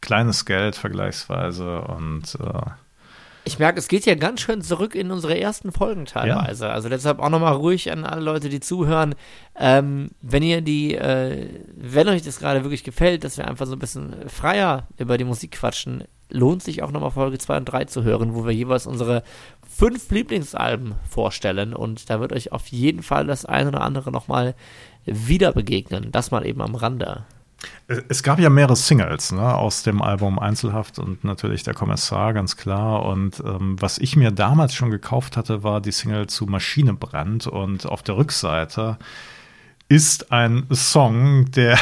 kleines 0.02 0.46
Geld 0.46 0.76
vergleichsweise 0.76 1.82
und 1.82 2.36
äh, 2.42 2.72
Ich 3.44 3.60
merke, 3.60 3.78
es 3.78 3.88
geht 3.88 4.08
ja 4.08 4.16
ganz 4.16 4.42
schön 4.42 4.64
zurück 4.64 4.96
in 4.96 5.12
unsere 5.12 5.40
ersten 5.40 5.72
Folgen 5.72 6.06
teilweise. 6.06 6.70
Also 6.70 6.90
deshalb 6.90 7.20
auch 7.20 7.30
nochmal 7.30 7.54
ruhig 7.54 7.92
an 7.92 8.04
alle 8.04 8.22
Leute, 8.22 8.50
die 8.50 8.60
zuhören. 8.60 9.14
Ähm, 9.56 10.10
wenn 10.24 10.42
ihr 10.42 10.62
die, 10.62 10.96
äh, 10.96 11.50
wenn 11.76 12.10
euch 12.10 12.24
das 12.24 12.40
gerade 12.40 12.64
wirklich 12.64 12.84
gefällt, 12.84 13.24
dass 13.24 13.38
wir 13.38 13.48
einfach 13.48 13.68
so 13.68 13.74
ein 13.74 13.80
bisschen 13.80 14.28
freier 14.28 14.88
über 14.98 15.20
die 15.20 15.24
Musik 15.24 15.52
quatschen, 15.52 16.04
lohnt 16.32 16.64
sich 16.64 16.82
auch 16.82 16.90
nochmal 16.90 17.12
Folge 17.12 17.38
2 17.38 17.58
und 17.58 17.66
3 17.66 17.86
zu 17.86 18.04
hören, 18.04 18.34
wo 18.34 18.44
wir 18.46 18.54
jeweils 18.54 18.88
unsere 18.88 19.22
fünf 19.68 20.10
Lieblingsalben 20.10 20.96
vorstellen. 21.08 21.76
Und 21.76 22.10
da 22.10 22.20
wird 22.20 22.34
euch 22.34 22.52
auf 22.52 22.68
jeden 22.68 23.04
Fall 23.04 23.28
das 23.28 23.46
eine 23.46 23.70
oder 23.70 23.82
andere 23.82 24.12
nochmal 24.12 24.56
wieder 25.06 25.54
begegnen. 25.54 26.12
Das 26.12 26.32
mal 26.32 26.46
eben 26.46 26.62
am 26.62 26.76
Rande. 26.76 27.26
Es 28.08 28.24
gab 28.24 28.40
ja 28.40 28.50
mehrere 28.50 28.76
Singles 28.76 29.32
ne, 29.32 29.56
aus 29.56 29.84
dem 29.84 30.02
Album 30.02 30.40
Einzelhaft 30.40 31.00
und 31.00 31.24
natürlich 31.24 31.64
der 31.64 31.74
Kommissar, 31.74 32.34
ganz 32.34 32.58
klar. 32.58 33.06
Und 33.06 33.40
ähm, 33.40 33.76
was 33.80 33.98
ich 33.98 34.16
mir 34.16 34.32
damals 34.32 34.74
schon 34.74 34.92
gekauft 34.92 35.38
hatte, 35.38 35.64
war 35.64 35.82
die 35.82 35.92
Single 35.92 36.28
zu 36.28 36.46
Maschinebrand. 36.46 37.48
Und 37.48 37.86
auf 37.86 38.04
der 38.04 38.18
Rückseite 38.18 38.98
ist 39.88 40.32
ein 40.32 40.66
Song, 40.72 41.52
der 41.52 41.78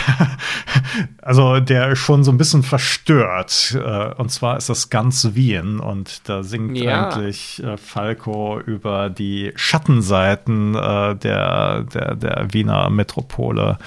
also 1.22 1.60
der 1.60 1.96
schon 1.96 2.24
so 2.24 2.32
ein 2.32 2.38
bisschen 2.38 2.64
verstört. 2.64 3.78
Äh, 3.82 4.14
und 4.16 4.30
zwar 4.30 4.58
ist 4.58 4.70
das 4.70 4.90
ganz 4.90 5.30
Wien 5.34 5.80
und 5.80 6.28
da 6.28 6.44
singt 6.44 6.78
Ja. 6.78 7.10
eigentlich 7.10 7.64
äh, 7.64 7.78
Falco 7.78 8.60
über 8.60 9.10
die 9.10 9.54
Schattenseiten 9.56 10.76
äh, 10.76 11.16
der, 11.16 11.84
der, 11.84 12.16
der 12.16 12.48
Wiener 12.52 12.90
Metropole. 12.90 13.78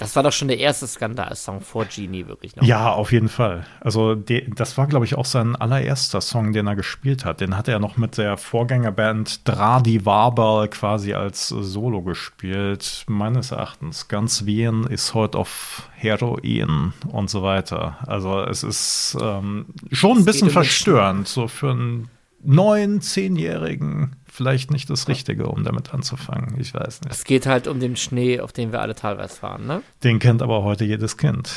Das 0.00 0.16
war 0.16 0.22
doch 0.22 0.32
schon 0.32 0.48
der 0.48 0.58
erste 0.58 0.86
Skandal-Song 0.86 1.60
vor 1.60 1.84
Genie, 1.84 2.26
wirklich 2.26 2.56
noch. 2.56 2.64
Ja, 2.64 2.90
auf 2.90 3.12
jeden 3.12 3.28
Fall. 3.28 3.66
Also, 3.80 4.14
de, 4.14 4.48
das 4.54 4.78
war, 4.78 4.86
glaube 4.86 5.04
ich, 5.04 5.14
auch 5.14 5.26
sein 5.26 5.56
allererster 5.56 6.22
Song, 6.22 6.54
den 6.54 6.66
er 6.66 6.74
gespielt 6.74 7.26
hat. 7.26 7.42
Den 7.42 7.54
hat 7.54 7.68
er 7.68 7.78
noch 7.78 7.98
mit 7.98 8.16
der 8.16 8.38
Vorgängerband 8.38 9.46
Dradi 9.46 10.06
Wabal 10.06 10.68
quasi 10.68 11.12
als 11.12 11.48
Solo 11.48 12.00
gespielt. 12.00 13.04
Meines 13.08 13.50
Erachtens. 13.50 14.08
Ganz 14.08 14.46
Wien 14.46 14.84
ist 14.84 15.12
heute 15.12 15.36
auf 15.36 15.90
Heroin 15.94 16.94
und 17.08 17.28
so 17.28 17.42
weiter. 17.42 17.98
Also, 18.06 18.40
es 18.40 18.62
ist 18.62 19.18
ähm, 19.20 19.66
schon 19.92 20.16
ein 20.16 20.24
bisschen 20.24 20.48
verstörend, 20.48 21.28
so 21.28 21.46
für 21.46 21.72
einen 21.72 22.08
neun, 22.42 23.02
zehnjährigen 23.02 24.16
vielleicht 24.40 24.70
nicht 24.70 24.88
das 24.88 25.06
Richtige, 25.06 25.48
um 25.48 25.64
damit 25.64 25.92
anzufangen. 25.92 26.58
Ich 26.58 26.72
weiß 26.72 27.02
nicht. 27.02 27.12
Es 27.12 27.24
geht 27.24 27.44
halt 27.44 27.66
um 27.66 27.78
den 27.78 27.94
Schnee, 27.94 28.40
auf 28.40 28.54
dem 28.54 28.72
wir 28.72 28.80
alle 28.80 28.94
teilweise 28.94 29.36
fahren, 29.36 29.66
ne? 29.66 29.82
Den 30.02 30.18
kennt 30.18 30.40
aber 30.40 30.64
heute 30.64 30.86
jedes 30.86 31.18
Kind. 31.18 31.54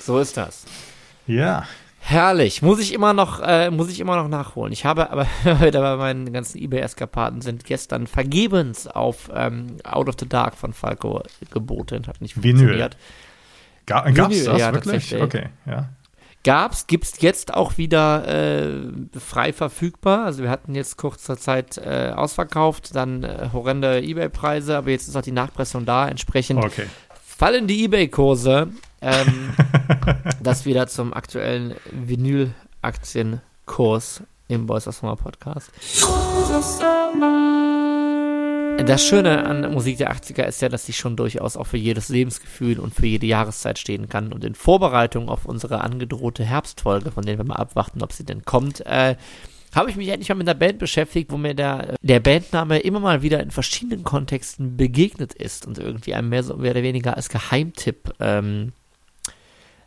So 0.00 0.18
ist 0.18 0.36
das. 0.36 0.64
Ja. 1.28 1.68
Herrlich. 2.00 2.62
Muss 2.62 2.80
ich 2.80 2.92
immer 2.92 3.12
noch, 3.12 3.40
äh, 3.40 3.70
muss 3.70 3.90
ich 3.90 4.00
immer 4.00 4.16
noch 4.16 4.26
nachholen. 4.26 4.72
Ich 4.72 4.84
habe 4.84 5.08
aber 5.10 5.28
wieder 5.60 5.80
bei 5.82 5.96
meinen 5.96 6.32
ganzen 6.32 6.58
eBay-Eskapaden 6.58 7.42
sind 7.42 7.64
gestern 7.64 8.08
vergebens 8.08 8.88
auf 8.88 9.30
ähm, 9.32 9.76
Out 9.84 10.08
of 10.08 10.16
the 10.18 10.28
Dark 10.28 10.56
von 10.56 10.72
Falco 10.72 11.22
geboten. 11.52 12.08
Hat 12.08 12.20
nicht 12.20 12.34
funktioniert. 12.34 12.66
Vinyl. 12.66 12.90
Ga 13.86 14.04
es 14.04 14.44
das 14.44 14.58
ja, 14.58 14.74
wirklich? 14.74 15.14
Okay, 15.14 15.50
ja 15.64 15.90
gab's, 16.46 16.86
gibt's 16.86 17.20
jetzt 17.20 17.52
auch 17.52 17.76
wieder 17.76 18.26
äh, 18.28 18.68
frei 19.18 19.52
verfügbar. 19.52 20.24
Also 20.24 20.44
wir 20.44 20.50
hatten 20.50 20.76
jetzt 20.76 20.96
kurzer 20.96 21.36
Zeit 21.36 21.76
äh, 21.76 22.12
ausverkauft, 22.14 22.94
dann 22.94 23.24
äh, 23.24 23.48
horrende 23.52 24.00
Ebay-Preise, 24.00 24.76
aber 24.76 24.90
jetzt 24.90 25.08
ist 25.08 25.16
auch 25.16 25.22
die 25.22 25.32
Nachpressung 25.32 25.84
da. 25.84 26.06
Entsprechend 26.08 26.64
okay. 26.64 26.86
fallen 27.20 27.66
die 27.66 27.82
Ebay-Kurse. 27.82 28.68
Ähm, 29.02 29.54
das 30.40 30.64
wieder 30.64 30.86
zum 30.86 31.12
aktuellen 31.12 31.74
Vinyl-Aktienkurs 31.90 34.22
im 34.46 34.66
Boys 34.66 34.86
of 34.86 34.94
Summer 34.94 35.16
Podcast. 35.16 35.72
Das 38.84 39.04
Schöne 39.04 39.44
an 39.44 39.72
Musik 39.72 39.98
der 39.98 40.12
80er 40.12 40.44
ist 40.44 40.62
ja, 40.62 40.68
dass 40.68 40.86
sie 40.86 40.92
schon 40.92 41.16
durchaus 41.16 41.56
auch 41.56 41.66
für 41.66 41.76
jedes 41.76 42.08
Lebensgefühl 42.08 42.78
und 42.78 42.94
für 42.94 43.06
jede 43.06 43.26
Jahreszeit 43.26 43.78
stehen 43.78 44.08
kann. 44.08 44.32
Und 44.32 44.44
in 44.44 44.54
Vorbereitung 44.54 45.28
auf 45.28 45.46
unsere 45.46 45.80
angedrohte 45.80 46.44
Herbstfolge, 46.44 47.10
von 47.10 47.24
der 47.24 47.38
wir 47.38 47.44
mal 47.44 47.56
abwarten, 47.56 48.02
ob 48.02 48.12
sie 48.12 48.24
denn 48.24 48.44
kommt, 48.44 48.84
äh, 48.86 49.16
habe 49.74 49.90
ich 49.90 49.96
mich 49.96 50.08
endlich 50.08 50.28
mal 50.28 50.36
mit 50.36 50.48
einer 50.48 50.58
Band 50.58 50.78
beschäftigt, 50.78 51.30
wo 51.32 51.36
mir 51.36 51.54
der, 51.54 51.96
der 52.00 52.20
Bandname 52.20 52.78
immer 52.78 53.00
mal 53.00 53.22
wieder 53.22 53.40
in 53.40 53.50
verschiedenen 53.50 54.04
Kontexten 54.04 54.76
begegnet 54.76 55.34
ist 55.34 55.66
und 55.66 55.78
irgendwie 55.78 56.14
einem 56.14 56.28
mehr, 56.28 56.42
so, 56.42 56.56
mehr 56.56 56.70
oder 56.70 56.82
weniger 56.82 57.16
als 57.16 57.28
Geheimtipp 57.28 58.14
ähm, 58.20 58.72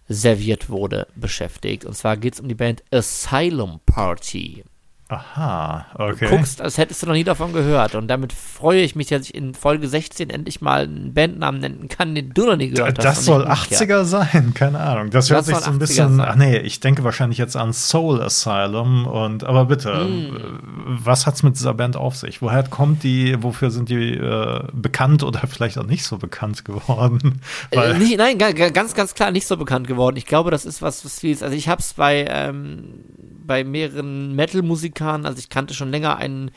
serviert 0.08 0.69
wurde, 0.69 1.08
beschäftigt. 1.15 1.86
Und 1.86 1.95
zwar 1.95 2.17
geht 2.17 2.34
es 2.34 2.39
um 2.39 2.47
die 2.47 2.56
Band 2.56 2.84
Asylum 2.91 3.80
Party. 3.86 4.63
Aha, 5.12 5.88
okay. 5.95 6.28
Du 6.30 6.38
guckst, 6.38 6.62
als 6.62 6.78
hättest 6.78 7.02
du 7.02 7.08
noch 7.08 7.15
nie 7.15 7.24
davon 7.24 7.52
gehört. 7.52 7.95
Und 7.95 8.08
damit 8.10 8.32
freue 8.32 8.82
ich 8.82 8.95
mich, 8.95 9.08
dass 9.08 9.24
ich 9.24 9.34
in 9.34 9.56
Folge 9.56 9.88
16 9.88 10.30
endlich 10.30 10.62
mal 10.62 10.84
einen 10.84 11.15
Bandnamen 11.15 11.60
nennen 11.60 11.88
kann, 11.88 12.13
den 12.13 12.30
du 12.30 12.45
noch 12.45 12.56
nie 12.56 12.69
gehört 12.69 13.00
das 13.00 13.06
hast. 13.06 13.17
Das 13.17 13.26
soll 13.26 13.48
80er 13.48 14.04
sein, 14.04 14.54
keine 14.56 14.80
Ahnung. 14.80 15.10
Das, 15.10 15.26
das 15.26 15.36
hört 15.36 15.45
sich 15.45 15.58
so 15.58 15.72
ein 15.72 15.80
bisschen. 15.80 16.17
Sein. 16.17 16.28
Ach 16.30 16.36
nee, 16.36 16.60
ich 16.60 16.80
denke 16.80 17.04
wahrscheinlich 17.04 17.39
jetzt 17.39 17.58
an 17.58 17.74
Soul 17.74 18.22
Asylum. 18.22 19.08
Und 19.08 19.43
aber 19.45 19.65
bitte, 19.65 19.91
mm. 19.95 21.00
was 21.04 21.26
hat's 21.26 21.41
mit 21.41 21.56
dieser 21.56 21.74
Band 21.74 21.98
auf 21.98 22.15
sich? 22.15 22.43
Woher 22.43 22.62
kommt 22.62 23.02
die? 23.02 23.36
Wofür 23.41 23.72
sind 23.72 23.89
die 23.89 24.13
äh, 24.13 24.62
bekannt 24.74 25.24
oder 25.24 25.39
vielleicht 25.48 25.80
auch 25.80 25.88
nicht 25.88 26.04
so 26.04 26.19
bekannt 26.19 26.65
geworden? 26.65 27.41
Äh, 27.72 27.98
nicht, 27.98 28.15
nein, 28.19 28.38
ganz, 28.38 28.93
ganz 28.93 29.15
klar 29.15 29.32
nicht 29.32 29.48
so 29.48 29.58
bekannt 29.58 29.88
geworden. 29.88 30.17
Ich 30.17 30.28
glaube, 30.28 30.52
das 30.52 30.65
ist 30.65 30.84
was, 30.84 31.04
was 31.04 31.19
vieles. 31.19 31.41
Also 31.41 31.56
ich 31.56 31.67
habe 31.67 31.82
es 31.82 31.95
bei 31.95 32.28
ähm, 32.30 33.06
bei 33.50 33.64
mehreren 33.64 34.36
Metal-Musikern. 34.36 35.26
Also 35.26 35.40
ich 35.40 35.50
kannte 35.50 35.74
schon 35.74 35.90
länger 35.90 36.18
einen, 36.18 36.52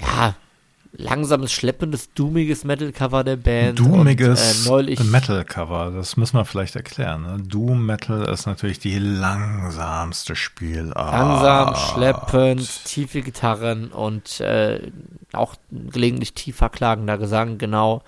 ja, 0.00 0.36
langsames, 0.92 1.52
schleppendes, 1.52 2.14
doomiges 2.14 2.62
Metal-Cover 2.62 3.24
der 3.24 3.36
Band. 3.36 3.80
Doomiges 3.80 4.68
äh, 4.68 5.02
Metal-Cover, 5.02 5.90
das 5.90 6.16
müssen 6.16 6.36
wir 6.36 6.44
vielleicht 6.44 6.76
erklären. 6.76 7.22
Ne? 7.22 7.42
Doom 7.42 7.84
Metal 7.84 8.22
ist 8.28 8.46
natürlich 8.46 8.78
die 8.78 9.00
langsamste 9.00 10.36
Spielart. 10.36 10.94
Langsam, 10.94 11.74
schleppend, 11.74 12.84
tiefe 12.84 13.22
Gitarren 13.22 13.88
und 13.88 14.38
äh, 14.38 14.92
auch 15.32 15.56
gelegentlich 15.70 16.34
tiefer 16.34 16.68
klagender 16.68 17.18
Gesang, 17.18 17.58
genau. 17.58 18.04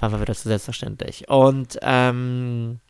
Waren 0.00 0.12
wir 0.12 0.20
wieder 0.20 0.34
zu 0.34 0.48
selbstverständlich. 0.48 1.28
Und 1.28 1.78
ähm, 1.80 2.80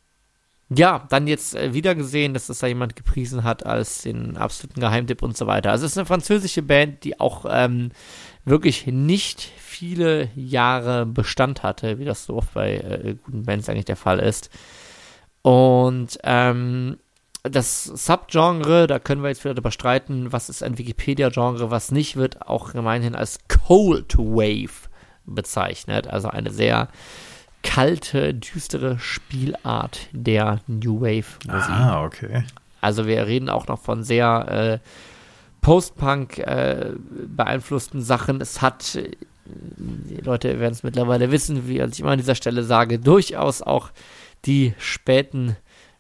ja, 0.69 1.07
dann 1.11 1.27
jetzt 1.27 1.55
äh, 1.55 1.75
wieder 1.75 1.95
gesehen, 1.95 2.35
dass 2.35 2.49
das 2.49 2.59
da 2.59 2.67
jemand 2.67 2.97
gepriesen 2.97 3.45
hat 3.45 3.65
als 3.65 4.03
den 4.03 4.37
absoluten 4.37 4.81
Geheimtipp 4.81 5.23
und 5.23 5.37
so 5.37 5.47
weiter. 5.47 5.71
Also 5.71 5.87
es 5.87 5.93
ist 5.93 5.99
eine 5.99 6.07
französische 6.07 6.63
Band, 6.63 7.05
die 7.05 7.21
auch 7.21 7.47
ähm, 7.49 7.93
wirklich 8.45 8.87
nicht 8.87 9.41
viele 9.59 10.29
Jahre 10.35 11.07
Bestand 11.07 11.63
hatte, 11.63 11.99
wie 11.99 12.05
das 12.05 12.25
so 12.25 12.37
oft 12.37 12.53
bei 12.55 12.77
äh, 12.77 13.17
guten 13.25 13.45
Bands 13.45 13.69
eigentlich 13.69 13.85
der 13.85 13.97
Fall 13.97 14.19
ist. 14.19 14.51
Und 15.43 16.19
ähm, 16.25 16.99
das 17.45 17.85
Subgenre, 17.85 18.89
da 18.89 18.99
können 18.99 19.23
wir 19.23 19.29
jetzt 19.29 19.45
wieder 19.45 19.55
darüber 19.55 19.71
streiten, 19.71 20.33
was 20.33 20.49
ist 20.49 20.65
ein 20.65 20.79
Wikipedia-Genre, 20.79 21.71
was 21.71 21.93
nicht, 21.93 22.17
wird 22.17 22.43
auch 22.43 22.73
gemeinhin 22.73 23.15
als 23.15 23.39
Cold 23.47 24.19
Wave 24.19 24.89
bezeichnet. 25.27 26.09
Also 26.09 26.29
eine 26.29 26.51
sehr 26.51 26.89
kalte, 27.63 28.35
düstere 28.35 28.99
Spielart 28.99 30.09
der 30.13 30.61
New 30.67 31.01
Wave 31.01 31.25
Musik. 31.47 31.71
Ah, 31.71 32.05
okay. 32.05 32.45
Also 32.81 33.07
wir 33.07 33.27
reden 33.27 33.49
auch 33.49 33.67
noch 33.67 33.81
von 33.81 34.03
sehr 34.03 34.81
äh, 34.83 34.89
Post-Punk 35.61 36.39
äh, 36.39 36.93
beeinflussten 37.27 38.01
Sachen. 38.01 38.41
Es 38.41 38.63
hat, 38.63 38.97
die 39.45 40.17
Leute 40.23 40.61
werden 40.61 40.73
es 40.73 40.83
mittlerweile 40.83 41.33
wissen, 41.33 41.67
wie 41.69 41.81
ich 41.81 42.01
immer 42.01 42.13
an 42.13 42.19
dieser 42.19 42.37
Stelle 42.37 42.63
sage, 42.63 42.99
durchaus 42.99 43.63
auch 43.63 43.91
die 44.45 44.75
späten 44.79 45.57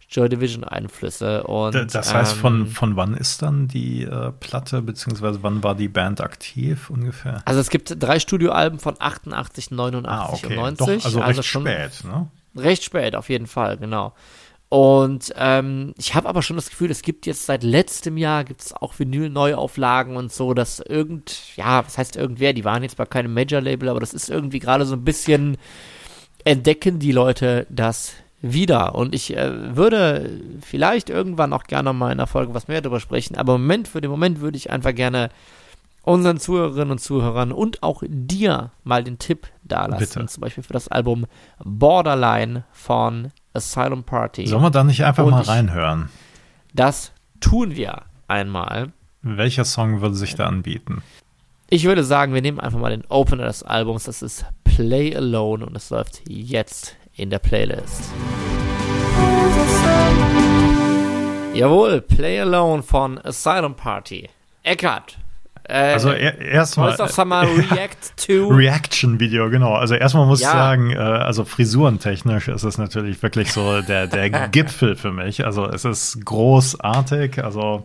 Joy 0.08 0.28
Division 0.28 0.64
Einflüsse. 0.64 1.42
Und, 1.44 1.94
das 1.94 2.14
heißt, 2.14 2.34
ähm, 2.34 2.38
von, 2.38 2.66
von 2.66 2.96
wann 2.96 3.14
ist 3.14 3.42
dann 3.42 3.68
die 3.68 4.02
äh, 4.02 4.32
Platte, 4.32 4.82
beziehungsweise 4.82 5.42
wann 5.42 5.62
war 5.62 5.74
die 5.74 5.88
Band 5.88 6.20
aktiv 6.20 6.90
ungefähr? 6.90 7.42
Also 7.44 7.60
es 7.60 7.70
gibt 7.70 8.00
drei 8.00 8.20
Studioalben 8.20 8.78
von 8.78 8.94
88, 8.98 9.70
89 9.72 10.08
ah, 10.08 10.32
okay. 10.32 10.58
und 10.58 10.78
90. 10.78 10.78
Doch, 10.78 11.04
also, 11.04 11.20
also 11.20 11.40
recht 11.40 11.48
spät, 11.48 12.04
ne? 12.04 12.28
Recht 12.56 12.84
spät, 12.84 13.16
auf 13.16 13.28
jeden 13.28 13.46
Fall, 13.46 13.76
genau. 13.76 14.14
Und 14.68 15.32
ähm, 15.36 15.94
ich 15.96 16.14
habe 16.14 16.28
aber 16.28 16.42
schon 16.42 16.56
das 16.56 16.70
Gefühl, 16.70 16.90
es 16.90 17.02
gibt 17.02 17.26
jetzt 17.26 17.46
seit 17.46 17.62
letztem 17.62 18.16
Jahr 18.16 18.42
gibt 18.42 18.62
es 18.62 18.72
auch 18.72 18.98
Vinyl-Neuauflagen 18.98 20.16
und 20.16 20.32
so, 20.32 20.54
dass 20.54 20.80
irgend, 20.80 21.56
ja, 21.56 21.84
was 21.84 21.98
heißt 21.98 22.16
irgendwer, 22.16 22.52
die 22.52 22.64
waren 22.64 22.82
jetzt 22.82 22.96
bei 22.96 23.06
keinem 23.06 23.32
Major-Label, 23.34 23.88
aber 23.88 24.00
das 24.00 24.12
ist 24.12 24.28
irgendwie 24.28 24.58
gerade 24.58 24.84
so 24.84 24.94
ein 24.94 25.04
bisschen, 25.04 25.56
entdecken 26.44 26.98
die 26.98 27.12
Leute 27.12 27.66
das 27.70 28.14
wieder. 28.52 28.94
Und 28.94 29.14
ich 29.14 29.36
äh, 29.36 29.76
würde 29.76 30.40
vielleicht 30.60 31.10
irgendwann 31.10 31.52
auch 31.52 31.64
gerne 31.64 31.92
mal 31.92 32.12
in 32.12 32.18
der 32.18 32.26
Folge 32.26 32.54
was 32.54 32.68
mehr 32.68 32.80
darüber 32.80 33.00
sprechen, 33.00 33.36
aber 33.36 33.56
im 33.56 33.62
Moment, 33.62 33.88
für 33.88 34.00
den 34.00 34.10
Moment 34.10 34.40
würde 34.40 34.56
ich 34.56 34.70
einfach 34.70 34.94
gerne 34.94 35.30
unseren 36.02 36.38
Zuhörerinnen 36.38 36.92
und 36.92 37.00
Zuhörern 37.00 37.50
und 37.52 37.82
auch 37.82 38.02
dir 38.06 38.70
mal 38.84 39.02
den 39.02 39.18
Tipp 39.18 39.48
dalassen. 39.64 39.98
Bitte. 39.98 40.26
Zum 40.26 40.40
Beispiel 40.40 40.62
für 40.62 40.72
das 40.72 40.88
Album 40.88 41.26
Borderline 41.64 42.64
von 42.70 43.32
Asylum 43.52 44.04
Party. 44.04 44.46
Sollen 44.46 44.62
wir 44.62 44.70
da 44.70 44.84
nicht 44.84 45.04
einfach 45.04 45.24
und 45.24 45.32
mal 45.32 45.42
reinhören? 45.42 46.08
Das 46.74 47.12
tun 47.40 47.74
wir 47.74 48.02
einmal. 48.28 48.92
Welcher 49.22 49.64
Song 49.64 50.00
würde 50.00 50.14
sich 50.14 50.36
da 50.36 50.46
anbieten? 50.46 51.02
Ich 51.68 51.84
würde 51.84 52.04
sagen, 52.04 52.32
wir 52.32 52.42
nehmen 52.42 52.60
einfach 52.60 52.78
mal 52.78 52.90
den 52.90 53.04
Opener 53.06 53.46
des 53.46 53.64
Albums. 53.64 54.04
Das 54.04 54.22
ist 54.22 54.44
Play 54.62 55.16
Alone 55.16 55.66
und 55.66 55.76
es 55.76 55.90
läuft 55.90 56.22
jetzt 56.28 56.96
in 57.16 57.30
der 57.30 57.38
Playlist. 57.38 58.12
Jawohl, 61.54 62.02
Play 62.02 62.40
Alone 62.40 62.82
von 62.82 63.18
Asylum 63.24 63.74
Party. 63.74 64.28
Eckart. 64.62 65.16
Äh, 65.68 65.94
also 65.94 66.12
erstmal 66.12 66.90
Voice 66.90 67.00
of 67.00 67.10
Summer 67.10 67.42
React 67.42 68.26
to 68.26 68.48
Reaction 68.48 69.18
Video, 69.18 69.50
genau. 69.50 69.74
Also 69.74 69.94
erstmal 69.94 70.26
muss 70.26 70.40
ja. 70.40 70.48
ich 70.48 70.52
sagen, 70.52 70.90
äh, 70.92 70.98
also 70.98 71.44
frisurentechnisch 71.44 72.48
ist 72.48 72.62
es 72.62 72.78
natürlich 72.78 73.20
wirklich 73.22 73.50
so 73.50 73.80
der 73.82 74.06
der 74.06 74.30
Gipfel 74.48 74.94
für 74.94 75.10
mich. 75.10 75.44
Also 75.44 75.66
es 75.66 75.84
ist 75.84 76.24
großartig. 76.24 77.42
Also 77.42 77.84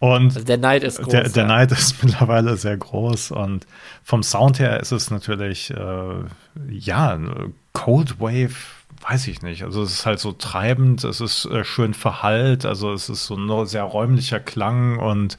und 0.00 0.34
also 0.36 0.44
der 0.44 0.58
Neid 0.58 0.84
ist 0.84 0.98
groß. 0.98 1.08
Der, 1.08 1.28
der 1.28 1.42
ja. 1.42 1.48
Neid 1.48 1.72
ist 1.72 2.02
mittlerweile 2.02 2.56
sehr 2.56 2.76
groß 2.76 3.32
und 3.32 3.66
vom 4.04 4.22
Sound 4.22 4.58
her 4.58 4.80
ist 4.80 4.92
es 4.92 5.10
natürlich, 5.10 5.70
äh, 5.70 6.24
ja, 6.70 7.18
Cold 7.72 8.20
Wave, 8.20 8.54
weiß 9.08 9.26
ich 9.28 9.42
nicht. 9.42 9.64
Also 9.64 9.82
es 9.82 9.92
ist 9.92 10.06
halt 10.06 10.20
so 10.20 10.32
treibend, 10.32 11.02
es 11.04 11.20
ist 11.20 11.46
äh, 11.46 11.64
schön 11.64 11.94
verhallt, 11.94 12.64
also 12.64 12.92
es 12.92 13.08
ist 13.08 13.26
so 13.26 13.36
ein 13.36 13.66
sehr 13.66 13.82
räumlicher 13.82 14.40
Klang 14.40 14.98
und 14.98 15.36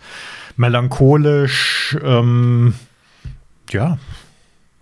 melancholisch. 0.58 1.98
Ähm, 2.04 2.76
ja, 3.72 3.98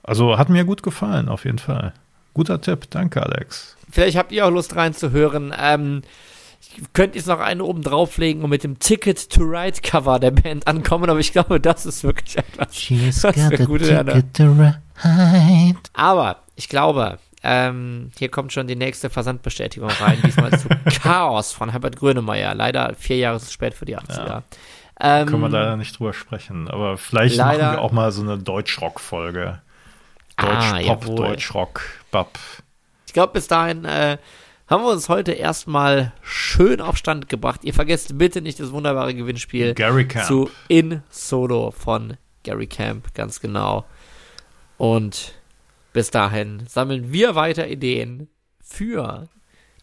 also 0.04 0.38
hat 0.38 0.50
mir 0.50 0.66
gut 0.66 0.82
gefallen, 0.82 1.30
auf 1.30 1.46
jeden 1.46 1.60
Fall. 1.60 1.94
Guter 2.34 2.62
Tipp, 2.62 2.86
danke 2.90 3.22
Alex. 3.22 3.76
Vielleicht 3.92 4.18
habt 4.18 4.32
ihr 4.32 4.46
auch 4.46 4.52
Lust 4.52 4.76
reinzuhören. 4.76 5.54
Ähm, 5.60 6.02
könnt 6.94 7.16
ihr 7.16 7.26
noch 7.26 7.40
eine 7.40 7.64
oben 7.64 7.82
drauflegen 7.82 8.44
und 8.44 8.50
mit 8.50 8.64
dem 8.64 8.80
Ticket 8.80 9.30
to 9.30 9.42
Ride 9.44 9.82
Cover 9.82 10.20
der 10.20 10.32
Band 10.32 10.68
ankommen, 10.68 11.10
aber 11.10 11.20
ich 11.20 11.32
glaube, 11.32 11.60
das 11.60 11.86
ist 11.86 12.04
wirklich 12.04 12.38
etwas. 12.38 12.76
She's 12.76 13.24
was 13.24 13.36
got 13.36 13.46
a 13.46 13.50
ticket 13.50 14.34
to 14.34 14.44
ride. 14.52 14.82
Aber 15.94 16.38
ich 16.56 16.70
glaube, 16.70 17.20
ähm, 17.44 18.12
hier 18.18 18.30
kommt 18.30 18.52
schon 18.52 18.68
die 18.68 18.76
nächste 18.76 19.10
Versandbestätigung 19.10 19.90
rein, 19.90 20.18
diesmal 20.26 20.58
zu 20.58 20.68
Chaos 21.02 21.52
von 21.52 21.70
Herbert 21.70 21.98
Grönemeyer. 21.98 22.56
Leider 22.56 22.94
vier 22.96 23.18
Jahre 23.18 23.40
zu 23.40 23.52
spät 23.52 23.74
für 23.74 23.86
die 23.86 23.98
80er. 23.98 24.28
Ja. 24.28 24.44
Ähm, 25.00 25.28
Können 25.28 25.42
wir 25.44 25.50
leider 25.50 25.78
nicht 25.78 25.98
drüber 26.00 26.14
sprechen, 26.14 26.68
aber 26.68 26.98
vielleicht 26.98 27.36
leider- 27.36 27.64
machen 27.66 27.76
wir 27.78 27.82
auch 27.82 27.92
mal 27.92 28.12
so 28.12 28.24
eine 28.24 28.38
Deutschrock-Folge. 28.40 29.62
Ah, 30.38 30.46
Deutschpop, 30.46 31.04
jawohl. 31.04 31.16
Deutschrock, 31.16 31.82
Bab. 32.12 32.38
Ich 33.06 33.14
glaube, 33.14 33.34
bis 33.34 33.48
dahin 33.48 33.86
äh, 33.86 34.18
haben 34.68 34.84
wir 34.84 34.92
uns 34.92 35.10
heute 35.10 35.32
erstmal 35.32 36.14
schön 36.22 36.82
auf 36.82 36.98
Stand 36.98 37.30
gebracht. 37.30 37.62
Ihr 37.64 37.74
vergesst 37.74 38.18
bitte 38.18 38.42
nicht 38.42 38.60
das 38.60 38.72
wunderbare 38.72 39.14
Gewinnspiel 39.14 39.74
Gary 39.74 40.08
Camp. 40.08 40.26
zu 40.26 40.50
In 40.68 41.02
Solo 41.10 41.72
von 41.72 42.18
Gary 42.44 42.68
Camp, 42.68 43.14
ganz 43.14 43.40
genau. 43.40 43.86
Und 44.78 45.34
bis 45.94 46.12
dahin 46.12 46.64
sammeln 46.68 47.12
wir 47.12 47.36
weiter 47.36 47.68
Ideen 47.68 48.28
für 48.62 49.28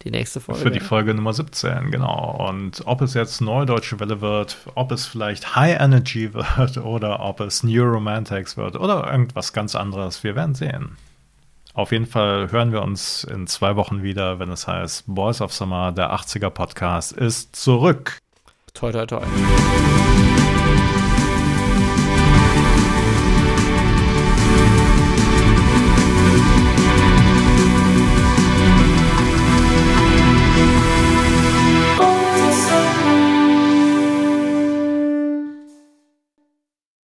die 0.02 0.10
nächste 0.10 0.40
Folge. 0.40 0.60
Für 0.60 0.70
die 0.70 0.80
Folge 0.80 1.14
Nummer 1.14 1.32
17, 1.32 1.90
genau. 1.90 2.46
Und 2.48 2.82
ob 2.84 3.00
es 3.00 3.14
jetzt 3.14 3.40
Neue 3.40 3.64
Deutsche 3.64 3.98
Welle 4.00 4.20
wird, 4.20 4.58
ob 4.74 4.92
es 4.92 5.06
vielleicht 5.06 5.56
High 5.56 5.80
Energy 5.80 6.34
wird 6.34 6.76
oder 6.76 7.20
ob 7.20 7.40
es 7.40 7.62
New 7.62 7.82
Romantics 7.84 8.56
wird 8.56 8.76
oder 8.76 9.10
irgendwas 9.10 9.52
ganz 9.52 9.74
anderes, 9.74 10.22
wir 10.22 10.36
werden 10.36 10.54
sehen. 10.54 10.96
Auf 11.74 11.90
jeden 11.90 12.06
Fall 12.06 12.52
hören 12.52 12.70
wir 12.70 12.82
uns 12.82 13.24
in 13.24 13.48
zwei 13.48 13.74
Wochen 13.74 14.04
wieder, 14.04 14.38
wenn 14.38 14.48
es 14.48 14.68
heißt 14.68 15.04
Boys 15.08 15.40
of 15.40 15.52
Summer, 15.52 15.90
der 15.90 16.14
80er 16.14 16.50
Podcast 16.50 17.10
ist 17.10 17.56
zurück. 17.56 18.18
Toi, 18.74 18.92
toi, 18.92 19.06
toi. 19.06 19.22